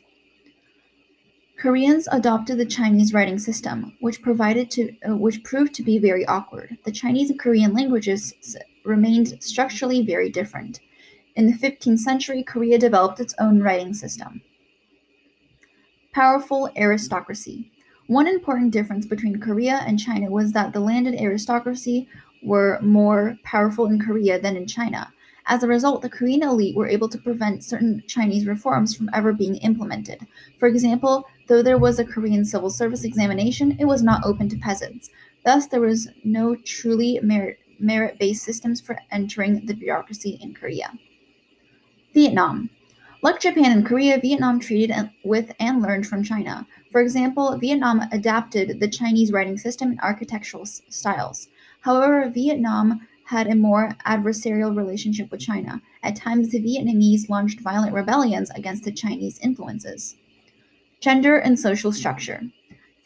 Koreans 1.59 2.07
adopted 2.11 2.57
the 2.57 2.65
Chinese 2.65 3.13
writing 3.13 3.37
system, 3.37 3.95
which 3.99 4.23
provided 4.23 4.71
to 4.71 4.95
uh, 5.07 5.15
which 5.15 5.43
proved 5.43 5.75
to 5.75 5.83
be 5.83 5.99
very 5.99 6.25
awkward. 6.25 6.75
The 6.85 6.91
Chinese 6.91 7.29
and 7.29 7.39
Korean 7.39 7.73
languages 7.73 8.33
remained 8.83 9.37
structurally 9.43 10.03
very 10.03 10.31
different. 10.31 10.79
In 11.35 11.45
the 11.45 11.57
15th 11.57 11.99
century, 11.99 12.41
Korea 12.41 12.79
developed 12.79 13.19
its 13.19 13.35
own 13.39 13.61
writing 13.61 13.93
system. 13.93 14.41
Powerful 16.13 16.69
aristocracy. 16.75 17.71
One 18.07 18.27
important 18.27 18.71
difference 18.71 19.05
between 19.05 19.39
Korea 19.39 19.81
and 19.85 19.99
China 19.99 20.31
was 20.31 20.51
that 20.53 20.73
the 20.73 20.79
landed 20.79 21.13
aristocracy 21.15 22.07
were 22.41 22.80
more 22.82 23.38
powerful 23.43 23.86
in 23.88 24.00
Korea 24.00 24.39
than 24.39 24.56
in 24.56 24.67
China. 24.67 25.12
As 25.50 25.63
a 25.63 25.67
result, 25.67 26.02
the 26.02 26.10
Korean 26.10 26.43
elite 26.43 26.76
were 26.76 26.89
able 26.89 27.08
to 27.08 27.17
prevent 27.17 27.63
certain 27.63 28.04
Chinese 28.08 28.45
reforms 28.45 28.93
from 28.93 29.10
ever 29.13 29.32
being 29.32 29.56
implemented. 29.58 30.28
For 30.60 30.67
example, 30.67 31.26
though 31.47 31.62
there 31.62 31.78
was 31.78 32.00
a 32.00 32.06
Korean 32.06 32.43
civil 32.43 32.69
service 32.69 33.06
examination, 33.06 33.78
it 33.80 33.86
was 33.86 34.04
not 34.04 34.26
open 34.26 34.50
to 34.50 34.58
peasants. 34.58 35.10
Thus, 35.45 35.67
there 35.67 35.80
was 35.80 36.10
no 36.26 36.56
truly 36.56 37.19
merit 37.23 37.60
merit 37.80 38.17
based 38.19 38.43
systems 38.43 38.82
for 38.82 38.97
entering 39.12 39.65
the 39.65 39.73
bureaucracy 39.73 40.38
in 40.41 40.54
Korea. 40.54 40.91
Vietnam. 42.13 42.69
Like 43.21 43.39
Japan 43.39 43.71
and 43.71 43.86
Korea, 43.86 44.19
Vietnam 44.19 44.60
treated 44.60 45.10
with 45.23 45.52
and 45.60 45.82
learned 45.82 46.08
from 46.08 46.23
China. 46.23 46.67
For 46.91 47.02
example, 47.02 47.58
Vietnam 47.58 48.02
adapted 48.12 48.80
the 48.80 48.88
Chinese 48.88 49.32
writing 49.32 49.58
system 49.58 49.91
and 49.91 50.00
architectural 50.02 50.65
styles. 50.65 51.50
However, 51.81 52.29
Vietnam 52.29 53.07
had 53.25 53.47
a 53.47 53.55
more 53.55 53.91
adversarial 54.05 54.75
relationship 54.75 55.29
with 55.31 55.41
China. 55.41 55.81
At 56.03 56.15
times, 56.15 56.49
the 56.49 56.61
Vietnamese 56.61 57.29
launched 57.29 57.59
violent 57.59 57.93
rebellions 57.93 58.49
against 58.51 58.83
the 58.83 58.91
Chinese 58.91 59.39
influences. 59.39 60.15
Gender 61.01 61.37
and 61.37 61.59
social 61.59 61.91
structure. 61.91 62.41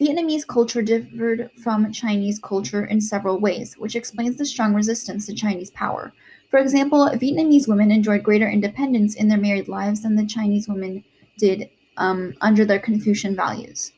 Vietnamese 0.00 0.46
culture 0.46 0.82
differed 0.82 1.50
from 1.62 1.92
Chinese 1.92 2.38
culture 2.38 2.84
in 2.84 3.00
several 3.00 3.38
ways, 3.38 3.74
which 3.78 3.94
explains 3.94 4.36
the 4.36 4.44
strong 4.44 4.74
resistance 4.74 5.26
to 5.26 5.34
Chinese 5.34 5.70
power. 5.70 6.12
For 6.50 6.58
example, 6.58 7.08
Vietnamese 7.14 7.68
women 7.68 7.90
enjoyed 7.90 8.22
greater 8.22 8.48
independence 8.48 9.14
in 9.14 9.28
their 9.28 9.38
married 9.38 9.68
lives 9.68 10.02
than 10.02 10.16
the 10.16 10.26
Chinese 10.26 10.68
women 10.68 11.04
did 11.38 11.70
um, 11.96 12.34
under 12.40 12.64
their 12.64 12.78
Confucian 12.78 13.36
values. 13.36 13.92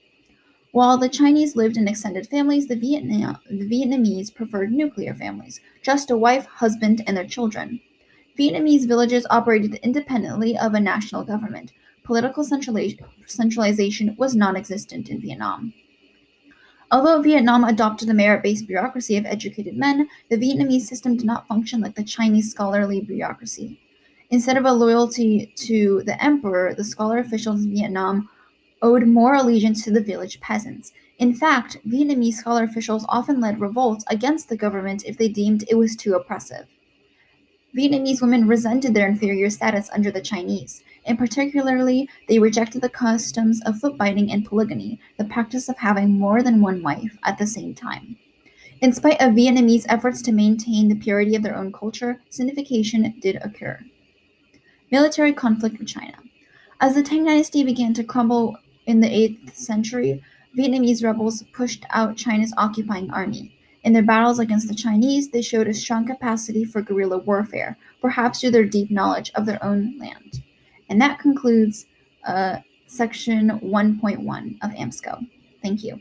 While 0.74 0.98
the 0.98 1.08
Chinese 1.08 1.54
lived 1.54 1.76
in 1.76 1.87
extended 1.87 2.26
families, 2.26 2.66
the, 2.66 2.74
Vietnam- 2.74 3.38
the 3.48 3.64
Vietnamese 3.64 4.34
preferred 4.34 4.72
nuclear 4.72 5.14
families, 5.14 5.60
just 5.84 6.10
a 6.10 6.16
wife, 6.16 6.46
husband, 6.46 7.00
and 7.06 7.16
their 7.16 7.28
children. 7.28 7.78
Vietnamese 8.37 8.88
villages 8.88 9.24
operated 9.30 9.76
independently 9.84 10.58
of 10.58 10.74
a 10.74 10.80
national 10.80 11.22
government. 11.22 11.70
Political 12.02 12.42
centralization 13.28 14.16
was 14.18 14.34
non 14.34 14.56
existent 14.56 15.10
in 15.10 15.20
Vietnam. 15.20 15.74
Although 16.90 17.22
Vietnam 17.22 17.62
adopted 17.62 18.08
a 18.08 18.14
merit 18.14 18.42
based 18.42 18.66
bureaucracy 18.66 19.16
of 19.16 19.26
educated 19.26 19.76
men, 19.76 20.08
the 20.28 20.37
Vietnamese 20.37 20.88
system 20.88 21.16
did 21.16 21.24
not 21.24 21.46
function 21.46 21.82
like 21.82 21.94
the 21.94 22.02
Chinese 22.02 22.50
scholarly 22.50 23.00
bureaucracy. 23.00 23.78
Instead 24.30 24.56
of 24.56 24.64
a 24.64 24.72
loyalty 24.72 25.52
to 25.54 26.02
the 26.04 26.20
emperor, 26.20 26.74
the 26.74 26.82
scholar 26.82 27.18
officials 27.18 27.64
in 27.64 27.70
Vietnam 27.70 28.28
owed 28.85 29.09
more 29.09 29.35
allegiance 29.35 29.83
to 29.83 29.90
the 29.90 30.03
village 30.03 30.38
peasants. 30.40 30.92
In 31.18 31.33
fact, 31.33 31.79
Vietnamese 31.88 32.35
scholar 32.35 32.64
officials 32.64 33.07
often 33.09 33.40
led 33.40 33.59
revolts 33.59 34.05
against 34.09 34.51
the 34.51 34.59
government 34.59 35.05
if 35.07 35.16
they 35.16 35.29
deemed 35.29 35.64
it 35.70 35.77
was 35.77 35.97
too 35.97 36.12
oppressive. 36.12 36.66
Vietnamese 37.75 38.20
women 38.20 38.47
resented 38.47 38.92
their 38.92 39.09
inferior 39.09 39.49
status 39.49 39.88
under 39.92 40.11
the 40.11 40.20
Chinese. 40.20 40.83
and 41.07 41.18
particularly, 41.18 42.09
they 42.29 42.38
rejected 42.38 42.81
the 42.81 42.88
customs 42.88 43.61
of 43.66 43.79
foot 43.79 43.99
biting 43.99 44.31
and 44.31 44.44
polygamy, 44.44 44.99
the 45.18 45.25
practice 45.25 45.68
of 45.68 45.77
having 45.79 46.18
more 46.18 46.42
than 46.42 46.62
one 46.62 46.83
wife 46.83 47.18
at 47.25 47.37
the 47.38 47.47
same 47.47 47.75
time. 47.75 48.16
In 48.81 48.92
spite 48.92 49.20
of 49.20 49.33
Vietnamese 49.33 49.87
efforts 49.88 50.23
to 50.23 50.33
maintain 50.33 50.88
the 50.88 50.94
purity 50.94 51.35
of 51.37 51.42
their 51.42 51.57
own 51.57 51.73
culture, 51.73 52.23
sinification 52.31 53.20
did 53.20 53.37
occur. 53.37 53.81
Military 54.90 55.33
conflict 55.33 55.79
with 55.79 55.88
China. 55.88 56.18
As 56.81 56.94
the 56.94 57.03
Tang 57.03 57.25
Dynasty 57.25 57.64
began 57.64 57.94
to 57.94 58.05
crumble 58.05 58.57
in 58.87 59.01
the 59.01 59.09
8th 59.09 59.55
century, 59.55 60.23
Vietnamese 60.57 61.03
rebels 61.03 61.42
pushed 61.53 61.85
out 61.90 62.16
China's 62.16 62.55
occupying 62.57 63.11
army. 63.11 63.57
In 63.83 63.92
their 63.92 64.03
battles 64.03 64.38
against 64.38 64.68
the 64.68 64.75
Chinese, 64.75 65.29
they 65.29 65.42
showed 65.42 65.68
a 65.68 65.75
strong 65.75 66.07
capacity 66.07 66.64
for 66.64 66.81
guerrilla 66.81 67.18
warfare, 67.18 67.77
perhaps 68.01 68.40
due 68.40 68.49
to 68.49 68.53
their 68.53 68.64
deep 68.64 68.90
knowledge 68.90 69.31
of 69.35 69.44
their 69.47 69.62
own 69.62 69.99
land. 69.99 70.42
And 70.88 71.01
that 71.01 71.18
concludes 71.18 71.87
uh, 72.27 72.59
section 72.87 73.51
1.1 73.61 74.57
of 74.62 74.70
AMSCO. 74.70 75.27
Thank 75.62 75.85
you. 75.85 76.01